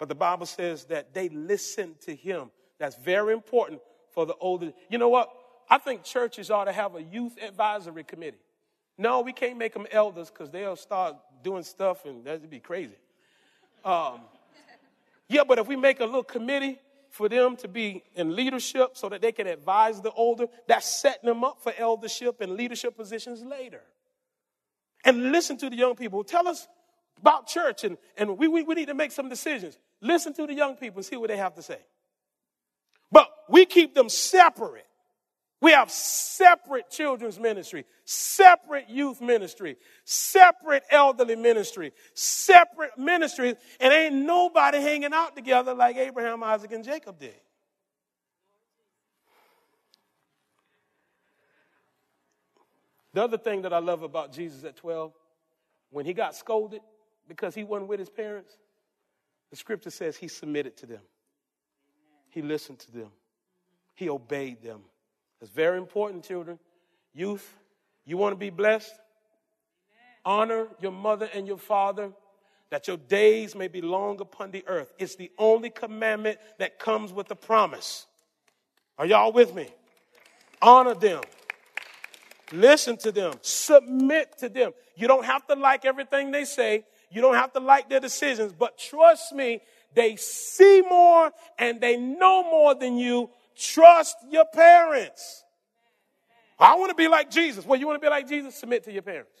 But 0.00 0.08
the 0.08 0.14
Bible 0.16 0.46
says 0.46 0.86
that 0.86 1.14
they 1.14 1.28
listened 1.28 2.00
to 2.00 2.16
him. 2.16 2.50
That's 2.80 2.96
very 2.96 3.32
important 3.32 3.80
for 4.12 4.26
the 4.26 4.34
older. 4.40 4.72
You 4.88 4.98
know 4.98 5.08
what? 5.08 5.32
I 5.68 5.78
think 5.78 6.02
churches 6.02 6.50
ought 6.50 6.64
to 6.64 6.72
have 6.72 6.96
a 6.96 7.02
youth 7.02 7.36
advisory 7.40 8.02
committee. 8.02 8.38
No, 8.98 9.20
we 9.20 9.32
can't 9.32 9.56
make 9.56 9.74
them 9.74 9.86
elders 9.92 10.30
because 10.30 10.50
they'll 10.50 10.74
start 10.74 11.14
doing 11.44 11.62
stuff 11.62 12.04
and 12.06 12.24
that'd 12.24 12.50
be 12.50 12.58
crazy. 12.58 12.96
Um, 13.84 14.22
yeah, 15.30 15.44
but 15.46 15.60
if 15.60 15.68
we 15.68 15.76
make 15.76 16.00
a 16.00 16.04
little 16.04 16.24
committee 16.24 16.80
for 17.08 17.28
them 17.28 17.56
to 17.58 17.68
be 17.68 18.02
in 18.16 18.34
leadership 18.34 18.90
so 18.96 19.08
that 19.08 19.22
they 19.22 19.30
can 19.30 19.46
advise 19.46 20.00
the 20.00 20.10
older, 20.10 20.46
that's 20.66 20.86
setting 20.86 21.28
them 21.28 21.44
up 21.44 21.62
for 21.62 21.72
eldership 21.78 22.40
and 22.40 22.54
leadership 22.54 22.96
positions 22.96 23.40
later. 23.40 23.80
And 25.04 25.30
listen 25.30 25.56
to 25.58 25.70
the 25.70 25.76
young 25.76 25.94
people. 25.94 26.24
Tell 26.24 26.48
us 26.48 26.66
about 27.16 27.46
church 27.46 27.84
and, 27.84 27.96
and 28.16 28.36
we, 28.38 28.48
we, 28.48 28.64
we 28.64 28.74
need 28.74 28.88
to 28.88 28.94
make 28.94 29.12
some 29.12 29.28
decisions. 29.28 29.78
Listen 30.00 30.34
to 30.34 30.48
the 30.48 30.54
young 30.54 30.74
people 30.74 30.98
and 30.98 31.06
see 31.06 31.16
what 31.16 31.28
they 31.28 31.36
have 31.36 31.54
to 31.54 31.62
say. 31.62 31.78
But 33.12 33.28
we 33.48 33.66
keep 33.66 33.94
them 33.94 34.08
separate 34.08 34.86
We 35.60 35.72
have 35.72 35.90
separate 35.90 36.88
children's 36.88 37.38
ministry, 37.38 37.84
separate 38.04 38.88
youth 38.88 39.20
ministry, 39.20 39.76
separate 40.04 40.84
elderly 40.90 41.36
ministry, 41.36 41.92
separate 42.14 42.96
ministries, 42.96 43.56
and 43.78 43.92
ain't 43.92 44.14
nobody 44.14 44.80
hanging 44.80 45.12
out 45.12 45.36
together 45.36 45.74
like 45.74 45.96
Abraham, 45.96 46.42
Isaac, 46.42 46.72
and 46.72 46.82
Jacob 46.82 47.18
did. 47.18 47.34
The 53.12 53.22
other 53.22 53.38
thing 53.38 53.62
that 53.62 53.72
I 53.72 53.80
love 53.80 54.02
about 54.02 54.32
Jesus 54.32 54.64
at 54.64 54.76
12, 54.76 55.12
when 55.90 56.06
he 56.06 56.14
got 56.14 56.34
scolded 56.34 56.80
because 57.28 57.54
he 57.54 57.64
wasn't 57.64 57.88
with 57.88 57.98
his 57.98 58.08
parents, 58.08 58.56
the 59.50 59.56
scripture 59.56 59.90
says 59.90 60.16
he 60.16 60.28
submitted 60.28 60.76
to 60.78 60.86
them. 60.86 61.02
He 62.30 62.40
listened 62.40 62.78
to 62.78 62.92
them. 62.92 63.10
He 63.94 64.08
obeyed 64.08 64.62
them. 64.62 64.82
It's 65.40 65.50
very 65.50 65.78
important, 65.78 66.24
children. 66.24 66.58
Youth, 67.14 67.54
you 68.04 68.16
want 68.16 68.32
to 68.32 68.36
be 68.36 68.50
blessed? 68.50 68.92
Honor 70.24 70.66
your 70.80 70.92
mother 70.92 71.28
and 71.32 71.46
your 71.46 71.56
father, 71.56 72.10
that 72.70 72.86
your 72.86 72.98
days 72.98 73.54
may 73.54 73.68
be 73.68 73.80
long 73.80 74.20
upon 74.20 74.50
the 74.50 74.64
earth. 74.66 74.92
It's 74.98 75.16
the 75.16 75.30
only 75.38 75.70
commandment 75.70 76.38
that 76.58 76.78
comes 76.78 77.12
with 77.12 77.30
a 77.30 77.34
promise. 77.34 78.06
Are 78.98 79.06
y'all 79.06 79.32
with 79.32 79.54
me? 79.54 79.68
Honor 80.60 80.94
them. 80.94 81.22
Listen 82.52 82.96
to 82.98 83.12
them. 83.12 83.32
Submit 83.40 84.38
to 84.38 84.48
them. 84.48 84.72
You 84.94 85.08
don't 85.08 85.24
have 85.24 85.46
to 85.46 85.54
like 85.54 85.84
everything 85.84 86.30
they 86.30 86.44
say. 86.44 86.84
You 87.10 87.22
don't 87.22 87.34
have 87.34 87.52
to 87.54 87.60
like 87.60 87.88
their 87.88 88.00
decisions, 88.00 88.52
but 88.52 88.78
trust 88.78 89.32
me, 89.32 89.62
they 89.94 90.16
see 90.16 90.82
more 90.82 91.32
and 91.58 91.80
they 91.80 91.96
know 91.96 92.42
more 92.44 92.74
than 92.74 92.98
you. 92.98 93.30
Trust 93.56 94.16
your 94.30 94.44
parents. 94.52 95.44
I 96.58 96.76
want 96.76 96.90
to 96.90 96.94
be 96.94 97.08
like 97.08 97.30
Jesus. 97.30 97.64
Well, 97.64 97.80
you 97.80 97.86
want 97.86 98.00
to 98.00 98.06
be 98.06 98.10
like 98.10 98.28
Jesus? 98.28 98.54
Submit 98.54 98.84
to 98.84 98.92
your 98.92 99.02
parents. 99.02 99.32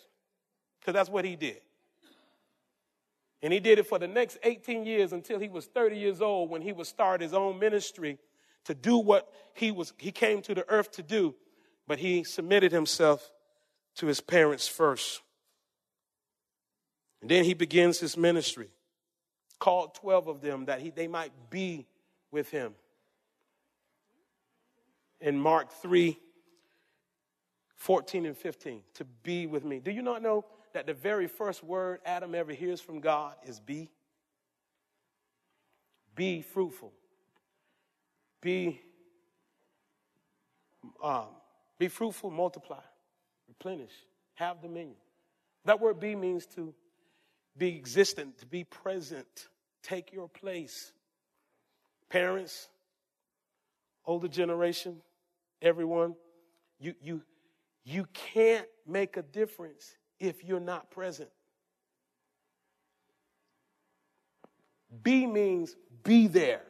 Because 0.80 0.94
that's 0.94 1.10
what 1.10 1.24
he 1.24 1.36
did. 1.36 1.60
And 3.42 3.52
he 3.52 3.60
did 3.60 3.78
it 3.78 3.86
for 3.86 3.98
the 3.98 4.08
next 4.08 4.38
18 4.42 4.84
years 4.84 5.12
until 5.12 5.38
he 5.38 5.48
was 5.48 5.66
30 5.66 5.96
years 5.96 6.20
old 6.20 6.50
when 6.50 6.62
he 6.62 6.72
would 6.72 6.86
start 6.86 7.20
his 7.20 7.32
own 7.32 7.58
ministry 7.58 8.18
to 8.64 8.74
do 8.74 8.98
what 8.98 9.30
he 9.54 9.70
was 9.70 9.94
he 9.98 10.12
came 10.12 10.42
to 10.42 10.54
the 10.54 10.68
earth 10.68 10.92
to 10.92 11.02
do, 11.02 11.34
but 11.86 11.98
he 11.98 12.24
submitted 12.24 12.72
himself 12.72 13.30
to 13.96 14.06
his 14.06 14.20
parents 14.20 14.68
first. 14.68 15.22
And 17.22 17.30
then 17.30 17.44
he 17.44 17.54
begins 17.54 17.98
his 17.98 18.16
ministry. 18.16 18.68
Called 19.58 19.94
12 19.94 20.28
of 20.28 20.40
them 20.40 20.66
that 20.66 20.80
he, 20.80 20.90
they 20.90 21.06
might 21.06 21.32
be 21.50 21.86
with 22.30 22.50
him. 22.50 22.74
In 25.20 25.38
Mark 25.38 25.70
3 25.82 26.18
14 27.76 28.26
and 28.26 28.36
15, 28.36 28.82
to 28.92 29.04
be 29.22 29.46
with 29.46 29.64
me. 29.64 29.80
Do 29.80 29.90
you 29.90 30.02
not 30.02 30.20
know 30.20 30.44
that 30.74 30.86
the 30.86 30.92
very 30.92 31.26
first 31.26 31.64
word 31.64 32.00
Adam 32.04 32.34
ever 32.34 32.52
hears 32.52 32.78
from 32.78 33.00
God 33.00 33.34
is 33.46 33.58
be? 33.58 33.88
Be 36.14 36.42
fruitful. 36.42 36.92
Be, 38.42 38.82
um, 41.02 41.28
be 41.78 41.88
fruitful, 41.88 42.30
multiply, 42.30 42.82
replenish, 43.48 43.92
have 44.34 44.60
dominion. 44.60 44.96
That 45.64 45.80
word 45.80 46.00
be 46.00 46.14
means 46.14 46.44
to 46.56 46.74
be 47.56 47.76
existent, 47.76 48.38
to 48.38 48.46
be 48.46 48.64
present, 48.64 49.48
take 49.82 50.12
your 50.12 50.28
place. 50.28 50.92
Parents, 52.10 52.68
older 54.04 54.28
generation, 54.28 55.00
everyone, 55.62 56.14
you, 56.78 56.94
you, 57.00 57.22
you 57.84 58.06
can't 58.12 58.66
make 58.86 59.16
a 59.16 59.22
difference 59.22 59.96
if 60.18 60.44
you're 60.44 60.60
not 60.60 60.90
present. 60.90 61.30
Be 65.02 65.26
means 65.26 65.76
be 66.02 66.26
there. 66.26 66.62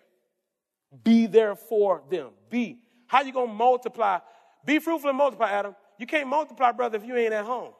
Be 1.04 1.26
there 1.26 1.54
for 1.54 2.02
them. 2.10 2.30
Be. 2.50 2.78
How 3.06 3.22
you 3.22 3.32
gonna 3.32 3.52
multiply? 3.52 4.18
Be 4.64 4.78
fruitful 4.78 5.08
and 5.08 5.18
multiply, 5.18 5.50
Adam. 5.50 5.74
You 5.98 6.06
can't 6.06 6.28
multiply, 6.28 6.72
brother, 6.72 6.96
if 6.98 7.04
you 7.04 7.16
ain't 7.16 7.32
at 7.32 7.44
home. 7.44 7.72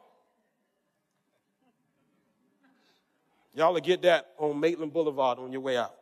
Y'all 3.55 3.73
will 3.73 3.81
get 3.81 4.03
that 4.03 4.29
on 4.39 4.59
Maitland 4.61 4.93
Boulevard 4.93 5.39
on 5.39 5.51
your 5.53 5.61
way 5.61 5.77
out. 5.77 5.95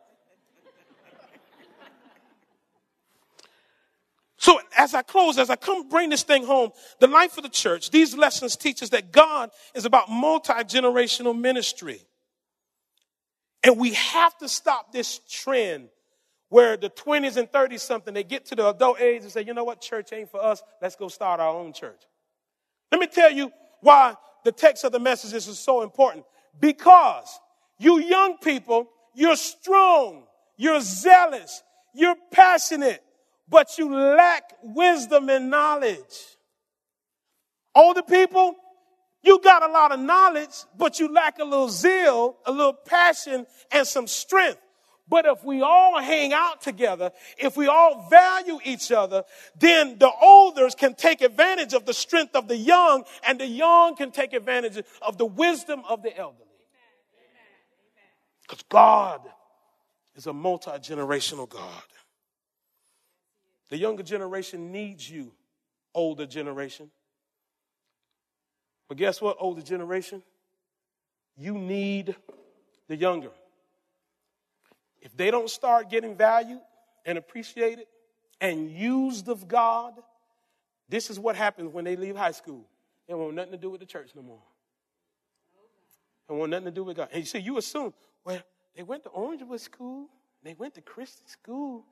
So 4.37 4.59
as 4.79 4.93
I 4.93 5.01
close, 5.01 5.37
as 5.37 5.49
I 5.49 5.57
come 5.57 5.89
bring 5.89 6.09
this 6.09 6.23
thing 6.23 6.45
home, 6.45 6.71
the 7.01 7.07
life 7.07 7.35
of 7.37 7.43
the 7.43 7.49
church, 7.49 7.91
these 7.91 8.15
lessons 8.15 8.55
teach 8.55 8.81
us 8.81 8.89
that 8.89 9.11
God 9.11 9.51
is 9.75 9.83
about 9.83 10.09
multi-generational 10.09 11.37
ministry. 11.37 11.99
And 13.61 13.77
we 13.77 13.93
have 13.95 14.37
to 14.37 14.47
stop 14.47 14.93
this 14.93 15.19
trend 15.29 15.89
where 16.47 16.77
the 16.77 16.89
20s 16.89 17.35
and 17.35 17.51
30s 17.51 17.81
something, 17.81 18.13
they 18.13 18.23
get 18.23 18.45
to 18.45 18.55
the 18.55 18.69
adult 18.69 19.01
age 19.01 19.23
and 19.23 19.31
say, 19.31 19.43
you 19.43 19.53
know 19.53 19.65
what, 19.65 19.81
church 19.81 20.13
ain't 20.13 20.31
for 20.31 20.41
us. 20.41 20.63
Let's 20.81 20.95
go 20.95 21.09
start 21.09 21.41
our 21.41 21.53
own 21.53 21.73
church. 21.73 22.01
Let 22.89 23.01
me 23.01 23.07
tell 23.07 23.33
you 23.33 23.51
why 23.81 24.15
the 24.45 24.53
text 24.53 24.85
of 24.85 24.93
the 24.93 24.99
messages 24.99 25.45
is 25.49 25.59
so 25.59 25.81
important. 25.81 26.23
Because 26.57 27.37
you 27.77 27.99
young 27.99 28.37
people, 28.37 28.87
you're 29.13 29.35
strong, 29.35 30.23
you're 30.55 30.79
zealous, 30.79 31.63
you're 31.93 32.15
passionate, 32.31 33.03
but 33.49 33.77
you 33.77 33.93
lack 33.93 34.53
wisdom 34.63 35.29
and 35.29 35.49
knowledge. 35.49 36.37
Older 37.75 38.03
people, 38.03 38.55
you 39.23 39.39
got 39.39 39.67
a 39.67 39.71
lot 39.71 39.91
of 39.91 39.99
knowledge, 39.99 40.63
but 40.77 40.99
you 40.99 41.11
lack 41.13 41.39
a 41.39 41.43
little 41.43 41.69
zeal, 41.69 42.37
a 42.45 42.51
little 42.51 42.73
passion, 42.73 43.45
and 43.71 43.87
some 43.87 44.07
strength. 44.07 44.59
But 45.09 45.25
if 45.25 45.43
we 45.43 45.61
all 45.61 45.99
hang 45.99 46.33
out 46.33 46.61
together, 46.61 47.11
if 47.37 47.57
we 47.57 47.67
all 47.67 48.07
value 48.09 48.59
each 48.63 48.91
other, 48.91 49.23
then 49.57 49.97
the 49.97 50.11
olders 50.21 50.75
can 50.75 50.93
take 50.93 51.21
advantage 51.21 51.73
of 51.73 51.85
the 51.85 51.93
strength 51.93 52.35
of 52.35 52.47
the 52.47 52.55
young, 52.55 53.03
and 53.27 53.39
the 53.39 53.47
young 53.47 53.95
can 53.95 54.11
take 54.11 54.33
advantage 54.33 54.83
of 55.01 55.17
the 55.17 55.25
wisdom 55.25 55.81
of 55.89 56.03
the 56.03 56.15
elderly. 56.15 56.45
Because 58.43 58.63
God 58.69 59.21
is 60.15 60.27
a 60.27 60.33
multi 60.33 60.71
generational 60.71 61.49
God. 61.49 61.83
The 63.69 63.77
younger 63.77 64.03
generation 64.03 64.71
needs 64.71 65.09
you, 65.09 65.31
older 65.93 66.25
generation. 66.25 66.89
But 68.87 68.97
guess 68.97 69.21
what, 69.21 69.37
older 69.39 69.61
generation? 69.61 70.23
You 71.37 71.53
need 71.53 72.15
the 72.87 72.95
younger. 72.95 73.29
If 75.01 75.15
they 75.15 75.31
don't 75.31 75.49
start 75.49 75.89
getting 75.89 76.15
valued 76.15 76.59
and 77.05 77.17
appreciated 77.17 77.85
and 78.41 78.69
used 78.69 79.29
of 79.29 79.47
God, 79.47 79.93
this 80.89 81.09
is 81.09 81.19
what 81.19 81.35
happens 81.35 81.71
when 81.71 81.85
they 81.85 81.95
leave 81.95 82.15
high 82.15 82.31
school. 82.31 82.65
They 83.07 83.13
want 83.13 83.35
nothing 83.35 83.51
to 83.51 83.57
do 83.57 83.69
with 83.69 83.79
the 83.79 83.85
church 83.85 84.11
no 84.15 84.23
more. 84.23 84.41
They 86.27 86.35
want 86.35 86.51
nothing 86.51 86.65
to 86.65 86.71
do 86.71 86.83
with 86.83 86.97
God. 86.97 87.09
And 87.11 87.21
you 87.21 87.25
see, 87.25 87.39
you 87.39 87.57
assume, 87.57 87.93
well, 88.25 88.41
they 88.75 88.83
went 88.83 89.03
to 89.03 89.09
Orangewood 89.09 89.59
School, 89.59 90.07
they 90.43 90.55
went 90.55 90.73
to 90.75 90.81
Christian 90.81 91.27
school, 91.27 91.85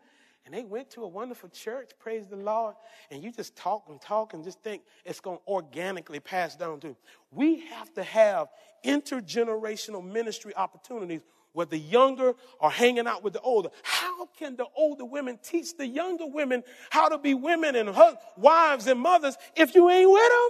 and 0.47 0.55
they 0.55 0.63
went 0.63 0.89
to 0.91 1.03
a 1.03 1.07
wonderful 1.07 1.49
church, 1.49 1.91
praise 1.99 2.25
the 2.25 2.37
Lord, 2.37 2.75
and 3.11 3.21
you 3.21 3.33
just 3.33 3.57
talk 3.57 3.83
and 3.89 3.99
talk 3.99 4.33
and 4.33 4.45
just 4.45 4.63
think 4.63 4.81
it's 5.03 5.19
going 5.19 5.39
to 5.39 5.43
organically 5.45 6.21
pass 6.21 6.55
down 6.55 6.79
to. 6.79 6.95
We 7.31 7.65
have 7.67 7.93
to 7.95 8.03
have 8.03 8.47
intergenerational 8.85 10.01
ministry 10.01 10.55
opportunities 10.55 11.19
where 11.51 11.65
the 11.65 11.77
younger 11.77 12.33
are 12.61 12.71
hanging 12.71 13.07
out 13.07 13.25
with 13.25 13.33
the 13.33 13.41
older. 13.41 13.67
How 13.83 14.27
can 14.39 14.55
the 14.55 14.67
older 14.73 15.03
women 15.03 15.37
teach 15.43 15.75
the 15.75 15.85
younger 15.85 16.25
women 16.25 16.63
how 16.91 17.09
to 17.09 17.17
be 17.17 17.33
women 17.33 17.75
and 17.75 17.93
wives 18.37 18.87
and 18.87 19.01
mothers 19.01 19.35
if 19.53 19.75
you 19.75 19.89
ain't 19.89 20.09
with 20.09 20.29
them? 20.29 20.49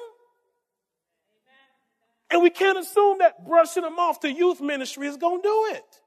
And 2.29 2.43
we 2.43 2.51
can't 2.51 2.77
assume 2.77 3.17
that 3.17 3.47
brushing 3.47 3.81
them 3.81 3.97
off 3.97 4.19
to 4.19 4.31
youth 4.31 4.61
ministry 4.61 5.07
is 5.07 5.17
going 5.17 5.41
to 5.41 5.47
do 5.47 5.75
it. 5.75 6.01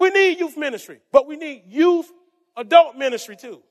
We 0.00 0.10
need 0.10 0.40
youth 0.40 0.56
ministry, 0.56 0.98
but 1.12 1.28
we 1.28 1.36
need 1.36 1.62
youth 1.68 2.10
adult 2.56 2.96
ministry 2.96 3.36
too. 3.36 3.62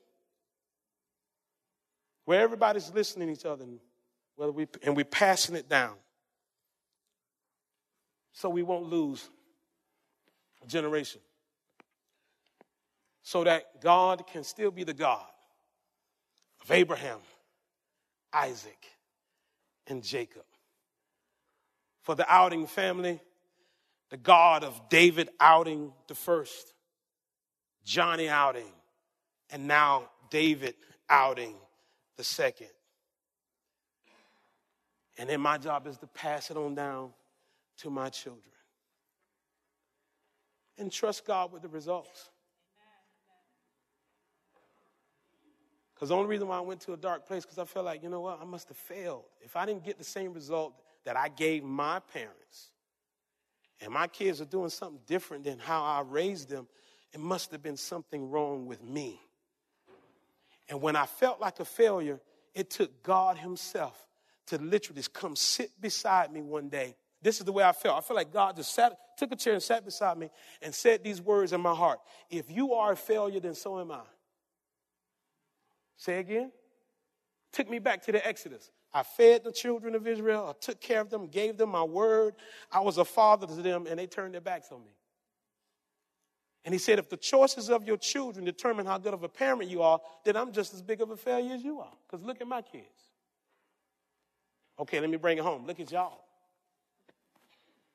Where 2.24 2.40
everybody's 2.40 2.90
listening 2.92 3.28
to 3.28 3.34
each 3.34 3.44
other 3.44 3.64
and, 3.64 3.80
whether 4.36 4.52
we, 4.52 4.66
and 4.82 4.96
we're 4.96 5.04
passing 5.04 5.56
it 5.56 5.68
down 5.68 5.94
so 8.32 8.48
we 8.48 8.62
won't 8.62 8.90
lose 8.90 9.28
a 10.62 10.66
generation. 10.66 11.20
So 13.22 13.44
that 13.44 13.80
God 13.80 14.26
can 14.26 14.44
still 14.44 14.70
be 14.70 14.84
the 14.84 14.92
God 14.92 15.24
of 16.62 16.70
Abraham, 16.70 17.20
Isaac, 18.32 18.86
and 19.86 20.02
Jacob. 20.02 20.44
For 22.02 22.14
the 22.14 22.30
outing 22.30 22.66
family, 22.66 23.20
the 24.10 24.16
God 24.18 24.62
of 24.62 24.88
David 24.90 25.30
outing 25.40 25.92
the 26.06 26.14
first, 26.14 26.73
Johnny 27.84 28.28
outing, 28.28 28.72
and 29.50 29.66
now 29.66 30.10
David 30.30 30.74
outing 31.08 31.54
the 32.16 32.24
second. 32.24 32.68
And 35.18 35.28
then 35.28 35.40
my 35.40 35.58
job 35.58 35.86
is 35.86 35.96
to 35.98 36.06
pass 36.06 36.50
it 36.50 36.56
on 36.56 36.74
down 36.74 37.10
to 37.78 37.90
my 37.90 38.08
children. 38.08 38.42
And 40.76 40.90
trust 40.90 41.24
God 41.24 41.52
with 41.52 41.62
the 41.62 41.68
results. 41.68 42.30
Because 45.94 46.08
the 46.08 46.16
only 46.16 46.28
reason 46.28 46.48
why 46.48 46.58
I 46.58 46.60
went 46.60 46.80
to 46.82 46.92
a 46.94 46.96
dark 46.96 47.26
place, 47.26 47.44
because 47.44 47.58
I 47.58 47.64
felt 47.64 47.84
like, 47.84 48.02
you 48.02 48.08
know 48.08 48.20
what, 48.20 48.40
I 48.40 48.44
must 48.44 48.68
have 48.68 48.76
failed. 48.76 49.24
If 49.40 49.54
I 49.54 49.64
didn't 49.64 49.84
get 49.84 49.98
the 49.98 50.04
same 50.04 50.32
result 50.32 50.74
that 51.04 51.16
I 51.16 51.28
gave 51.28 51.62
my 51.62 52.00
parents, 52.00 52.70
and 53.80 53.92
my 53.92 54.08
kids 54.08 54.40
are 54.40 54.46
doing 54.46 54.70
something 54.70 55.00
different 55.06 55.44
than 55.44 55.58
how 55.58 55.84
I 55.84 56.00
raised 56.00 56.48
them, 56.48 56.66
it 57.14 57.20
must 57.20 57.52
have 57.52 57.62
been 57.62 57.76
something 57.76 58.28
wrong 58.28 58.66
with 58.66 58.82
me. 58.82 59.20
And 60.68 60.82
when 60.82 60.96
I 60.96 61.06
felt 61.06 61.40
like 61.40 61.60
a 61.60 61.64
failure, 61.64 62.20
it 62.54 62.70
took 62.70 63.04
God 63.04 63.38
Himself 63.38 63.96
to 64.48 64.58
literally 64.58 64.96
just 64.96 65.12
come 65.14 65.36
sit 65.36 65.70
beside 65.80 66.32
me 66.32 66.42
one 66.42 66.68
day. 66.68 66.96
This 67.22 67.38
is 67.38 67.44
the 67.44 67.52
way 67.52 67.62
I 67.62 67.72
felt. 67.72 67.96
I 67.96 68.00
felt 68.00 68.16
like 68.16 68.32
God 68.32 68.56
just 68.56 68.74
sat, 68.74 68.98
took 69.16 69.32
a 69.32 69.36
chair 69.36 69.54
and 69.54 69.62
sat 69.62 69.84
beside 69.84 70.18
me 70.18 70.28
and 70.60 70.74
said 70.74 71.04
these 71.04 71.22
words 71.22 71.52
in 71.52 71.60
my 71.60 71.72
heart 71.72 72.00
If 72.28 72.50
you 72.50 72.74
are 72.74 72.92
a 72.92 72.96
failure, 72.96 73.40
then 73.40 73.54
so 73.54 73.78
am 73.78 73.92
I. 73.92 74.02
Say 75.96 76.18
again. 76.18 76.50
Took 77.52 77.70
me 77.70 77.78
back 77.78 78.02
to 78.06 78.12
the 78.12 78.26
Exodus. 78.26 78.72
I 78.92 79.04
fed 79.04 79.44
the 79.44 79.52
children 79.52 79.94
of 79.94 80.06
Israel. 80.08 80.48
I 80.50 80.60
took 80.60 80.80
care 80.80 81.00
of 81.00 81.10
them, 81.10 81.28
gave 81.28 81.56
them 81.56 81.70
my 81.70 81.84
word. 81.84 82.34
I 82.72 82.80
was 82.80 82.98
a 82.98 83.04
father 83.04 83.46
to 83.46 83.62
them, 83.62 83.86
and 83.88 83.98
they 84.00 84.08
turned 84.08 84.34
their 84.34 84.40
backs 84.40 84.68
on 84.72 84.84
me. 84.84 84.90
And 86.64 86.72
he 86.72 86.78
said, 86.78 86.98
if 86.98 87.10
the 87.10 87.16
choices 87.16 87.68
of 87.68 87.86
your 87.86 87.98
children 87.98 88.44
determine 88.44 88.86
how 88.86 88.96
good 88.96 89.12
of 89.12 89.22
a 89.22 89.28
parent 89.28 89.68
you 89.68 89.82
are, 89.82 90.00
then 90.24 90.36
I'm 90.36 90.50
just 90.50 90.72
as 90.72 90.80
big 90.80 91.02
of 91.02 91.10
a 91.10 91.16
failure 91.16 91.54
as 91.54 91.62
you 91.62 91.80
are. 91.80 91.92
Because 92.06 92.24
look 92.24 92.40
at 92.40 92.48
my 92.48 92.62
kids. 92.62 92.86
Okay, 94.78 94.98
let 94.98 95.10
me 95.10 95.18
bring 95.18 95.38
it 95.38 95.44
home. 95.44 95.66
Look 95.66 95.78
at 95.78 95.92
y'all. 95.92 96.24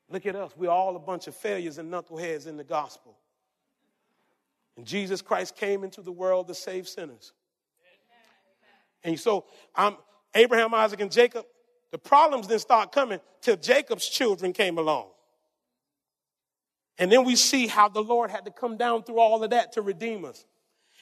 Look 0.09 0.25
at 0.25 0.35
us. 0.35 0.51
We're 0.55 0.69
all 0.69 0.95
a 0.95 0.99
bunch 0.99 1.27
of 1.27 1.35
failures 1.35 1.77
and 1.77 1.91
knuckleheads 1.91 2.47
in 2.47 2.57
the 2.57 2.63
gospel. 2.63 3.17
And 4.77 4.85
Jesus 4.85 5.21
Christ 5.21 5.55
came 5.55 5.83
into 5.83 6.01
the 6.01 6.11
world 6.11 6.47
to 6.47 6.55
save 6.55 6.87
sinners. 6.87 7.33
And 9.03 9.19
so 9.19 9.45
I'm 9.75 9.97
Abraham, 10.35 10.73
Isaac, 10.73 11.01
and 11.01 11.11
Jacob. 11.11 11.45
The 11.91 11.97
problems 11.97 12.47
didn't 12.47 12.61
start 12.61 12.91
coming 12.91 13.19
till 13.41 13.57
Jacob's 13.57 14.07
children 14.07 14.53
came 14.53 14.77
along. 14.77 15.07
And 16.99 17.11
then 17.11 17.23
we 17.23 17.35
see 17.35 17.65
how 17.65 17.87
the 17.87 18.03
Lord 18.03 18.29
had 18.29 18.45
to 18.45 18.51
come 18.51 18.77
down 18.77 19.03
through 19.03 19.19
all 19.19 19.43
of 19.43 19.49
that 19.51 19.71
to 19.73 19.81
redeem 19.81 20.25
us. 20.25 20.45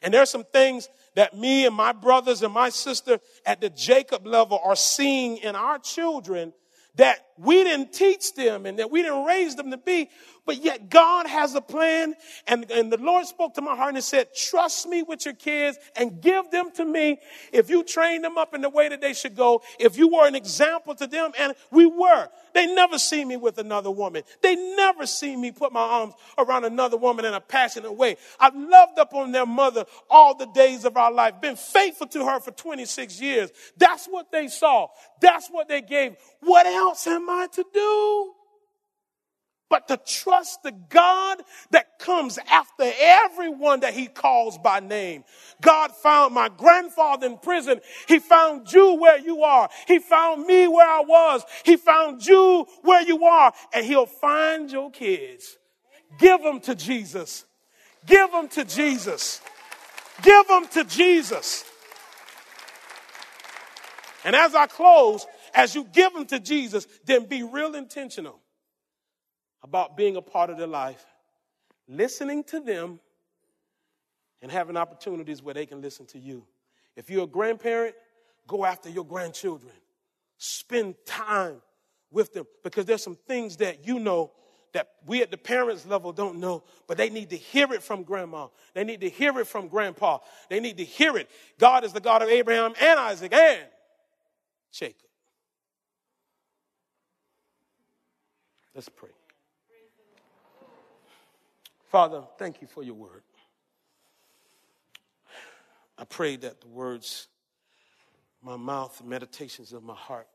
And 0.03 0.13
there's 0.13 0.29
some 0.29 0.43
things 0.43 0.89
that 1.15 1.35
me 1.35 1.65
and 1.65 1.75
my 1.75 1.91
brothers 1.91 2.43
and 2.43 2.53
my 2.53 2.69
sister 2.69 3.19
at 3.45 3.59
the 3.59 3.69
Jacob 3.71 4.27
level 4.27 4.61
are 4.63 4.75
seeing 4.75 5.37
in 5.37 5.55
our 5.55 5.79
children 5.79 6.53
that 6.95 7.26
we 7.37 7.63
didn't 7.63 7.93
teach 7.93 8.33
them 8.33 8.65
and 8.65 8.79
that 8.79 8.91
we 8.91 9.01
didn't 9.01 9.25
raise 9.25 9.55
them 9.55 9.71
to 9.71 9.77
be, 9.77 10.09
but 10.45 10.63
yet 10.63 10.89
God 10.89 11.27
has 11.27 11.53
a 11.55 11.61
plan. 11.61 12.15
And, 12.47 12.71
and 12.71 12.91
the 12.91 12.97
Lord 12.97 13.27
spoke 13.27 13.53
to 13.55 13.61
my 13.61 13.75
heart 13.75 13.95
and 13.95 14.03
said, 14.03 14.33
trust 14.33 14.87
me 14.87 15.03
with 15.03 15.25
your 15.25 15.33
kids 15.33 15.77
and 15.95 16.21
give 16.21 16.49
them 16.51 16.71
to 16.75 16.85
me. 16.85 17.19
If 17.51 17.69
you 17.69 17.83
train 17.83 18.21
them 18.21 18.37
up 18.37 18.53
in 18.53 18.61
the 18.61 18.69
way 18.69 18.87
that 18.89 19.01
they 19.01 19.13
should 19.13 19.35
go, 19.35 19.61
if 19.77 19.97
you 19.97 20.07
were 20.07 20.25
an 20.25 20.35
example 20.35 20.95
to 20.95 21.05
them, 21.05 21.31
and 21.37 21.53
we 21.69 21.85
were, 21.85 22.29
they 22.53 22.65
never 22.65 22.97
see 22.97 23.23
me 23.23 23.37
with 23.37 23.57
another 23.59 23.91
woman. 23.91 24.23
They 24.41 24.55
never 24.55 25.05
see 25.05 25.35
me 25.35 25.51
put 25.51 25.71
my 25.71 25.81
arms 25.81 26.13
around 26.37 26.63
another 26.63 26.97
woman 26.97 27.25
in 27.25 27.33
a 27.33 27.41
passionate 27.41 27.93
way. 27.93 28.15
I've 28.39 28.55
loved 28.55 28.97
up 28.97 29.13
on 29.13 29.31
their 29.31 29.45
mother 29.45 29.85
all 30.09 30.33
the 30.35 30.47
days 30.47 30.85
of 30.85 30.97
our 30.97 31.11
life, 31.11 31.41
been 31.41 31.57
faithful 31.57 32.07
to 32.07 32.25
her 32.25 32.39
for 32.39 32.51
26 32.51 33.21
years. 33.21 33.51
That's 33.77 34.07
what 34.07 34.31
they 34.31 34.47
saw. 34.47 34.87
That's 35.19 35.49
what 35.49 35.67
they 35.67 35.81
gave. 35.81 36.15
What 36.39 36.65
else 36.65 37.05
I 37.29 37.47
to 37.53 37.65
do? 37.73 38.33
but 39.69 39.87
to 39.87 39.97
trust 39.97 40.63
the 40.63 40.71
God 40.71 41.41
that 41.71 41.99
comes 41.99 42.37
after 42.49 42.89
everyone 42.99 43.81
that 43.81 43.93
he 43.93 44.07
calls 44.07 44.57
by 44.57 44.79
name. 44.79 45.23
God 45.61 45.91
found 45.91 46.33
my 46.33 46.49
grandfather 46.49 47.27
in 47.27 47.37
prison. 47.37 47.81
He 48.07 48.19
found 48.19 48.71
you 48.71 48.95
where 48.95 49.19
you 49.19 49.43
are. 49.43 49.69
He 49.87 49.99
found 49.99 50.45
me 50.45 50.67
where 50.67 50.87
I 50.87 51.01
was. 51.01 51.43
He 51.65 51.75
found 51.75 52.25
you 52.25 52.65
where 52.83 53.01
you 53.01 53.25
are. 53.25 53.53
And 53.73 53.85
he'll 53.85 54.05
find 54.05 54.71
your 54.71 54.89
kids. 54.91 55.57
Give 56.17 56.41
them 56.41 56.59
to 56.61 56.75
Jesus. 56.75 57.45
Give 58.05 58.31
them 58.31 58.47
to 58.49 58.63
Jesus. 58.63 59.41
Give 60.21 60.47
them 60.47 60.67
to 60.69 60.83
Jesus. 60.85 61.65
And 64.23 64.35
as 64.35 64.55
I 64.55 64.67
close, 64.67 65.25
as 65.53 65.75
you 65.75 65.83
give 65.85 66.13
them 66.13 66.25
to 66.27 66.39
Jesus, 66.39 66.87
then 67.05 67.25
be 67.25 67.43
real 67.43 67.75
intentional 67.75 68.39
about 69.63 69.97
being 69.97 70.15
a 70.15 70.21
part 70.21 70.49
of 70.49 70.57
their 70.57 70.67
life, 70.67 71.05
listening 71.87 72.43
to 72.45 72.59
them, 72.59 72.99
and 74.41 74.51
having 74.51 74.77
opportunities 74.77 75.41
where 75.41 75.53
they 75.53 75.65
can 75.65 75.81
listen 75.81 76.05
to 76.07 76.19
you. 76.19 76.45
If 76.95 77.09
you're 77.09 77.23
a 77.23 77.27
grandparent, 77.27 77.95
go 78.47 78.65
after 78.65 78.89
your 78.89 79.05
grandchildren. 79.05 79.73
Spend 80.37 80.95
time 81.05 81.61
with 82.11 82.33
them 82.33 82.45
because 82.63 82.85
there's 82.85 83.03
some 83.03 83.17
things 83.27 83.57
that 83.57 83.87
you 83.87 83.99
know 83.99 84.31
that 84.73 84.89
we 85.05 85.21
at 85.21 85.31
the 85.31 85.37
parents 85.37 85.85
level 85.85 86.11
don't 86.11 86.39
know, 86.39 86.63
but 86.87 86.97
they 86.97 87.09
need 87.09 87.29
to 87.31 87.37
hear 87.37 87.73
it 87.73 87.81
from 87.81 88.03
grandma. 88.03 88.47
They 88.73 88.83
need 88.83 89.01
to 89.01 89.09
hear 89.09 89.39
it 89.39 89.47
from 89.47 89.67
grandpa. 89.69 90.19
They 90.49 90.59
need 90.59 90.77
to 90.77 90.83
hear 90.83 91.17
it. 91.17 91.29
God 91.57 91.83
is 91.83 91.93
the 91.93 91.99
God 91.99 92.21
of 92.21 92.29
Abraham 92.29 92.73
and 92.79 92.99
Isaac 92.99 93.33
and 93.33 93.65
Jacob. 94.71 95.06
Let's 98.77 98.89
pray. 98.89 99.09
Father, 101.89 102.21
thank 102.37 102.61
you 102.61 102.67
for 102.67 102.83
your 102.83 102.93
word. 102.93 103.23
I 105.97 106.03
pray 106.03 106.35
that 106.35 106.61
the 106.61 106.67
words, 106.67 107.27
my 108.43 108.55
mouth, 108.55 108.95
the 108.99 109.05
meditations 109.05 109.73
of 109.73 109.81
my 109.81 109.95
heart 109.95 110.27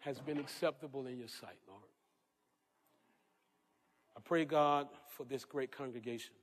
has 0.00 0.18
been 0.18 0.36
acceptable 0.36 1.06
in 1.06 1.16
your 1.16 1.28
sight, 1.28 1.60
Lord. 1.68 1.84
I 4.16 4.20
pray, 4.24 4.44
God, 4.44 4.88
for 5.06 5.22
this 5.22 5.44
great 5.44 5.70
congregation. 5.70 6.34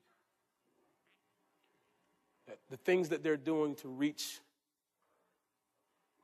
That 2.48 2.60
the 2.70 2.78
things 2.78 3.10
that 3.10 3.22
they're 3.22 3.36
doing 3.36 3.76
to 3.76 3.90
reach 3.90 4.40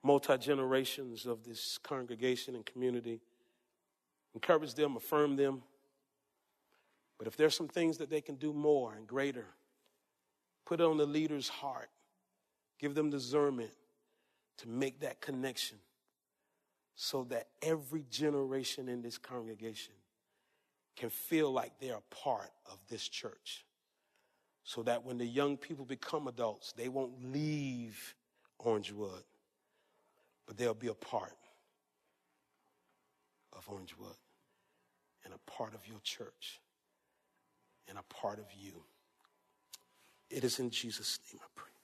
multi 0.02 0.38
generations 0.38 1.26
of 1.26 1.44
this 1.44 1.78
congregation 1.84 2.56
and 2.56 2.66
community, 2.66 3.20
encourage 4.36 4.76
them, 4.76 4.96
affirm 4.96 5.36
them 5.36 5.64
but 7.18 7.28
if 7.28 7.38
there's 7.38 7.56
some 7.56 7.68
things 7.68 7.98
that 7.98 8.10
they 8.10 8.22
can 8.22 8.36
do 8.36 8.54
more 8.54 8.94
and 8.94 9.08
greater, 9.08 9.46
put 10.66 10.82
it 10.82 10.84
on 10.84 10.98
the 10.98 11.06
leader's 11.06 11.48
heart. 11.48 11.90
Give 12.80 12.94
them 12.94 13.10
discernment 13.10 13.72
to 14.58 14.70
make 14.70 15.00
that 15.00 15.22
connection 15.22 15.78
so 16.96 17.24
that 17.26 17.48
every 17.62 18.06
generation 18.10 18.90
in 18.90 19.02
this 19.02 19.18
congregation 19.18 19.94
can 20.96 21.10
feel 21.10 21.52
like 21.52 21.74
they're 21.80 21.98
a 21.98 22.16
part 22.16 22.52
of 22.72 22.80
this 22.90 23.08
church. 23.08 23.66
So 24.64 24.82
that 24.84 25.06
when 25.06 25.18
the 25.18 25.26
young 25.26 25.58
people 25.58 25.86
become 25.86 26.28
adults, 26.28 26.74
they 26.76 26.90
won't 26.90 27.32
leave 27.32 28.16
Orangewood, 28.60 29.24
but 30.48 30.58
they'll 30.58 30.74
be 30.74 30.88
a 30.88 30.94
part 30.94 31.36
of 33.54 33.68
Orangewood 33.68 34.16
and 35.26 35.34
a 35.34 35.52
part 35.52 35.74
of 35.74 35.88
your 35.88 36.00
church 36.04 36.62
and 37.90 37.98
a 37.98 38.14
part 38.14 38.40
of 38.40 38.46
you. 38.58 38.84
It 40.30 40.44
is 40.44 40.60
in 40.60 40.70
Jesus' 40.70 41.20
name 41.32 41.42
I 41.44 41.48
pray. 41.56 41.75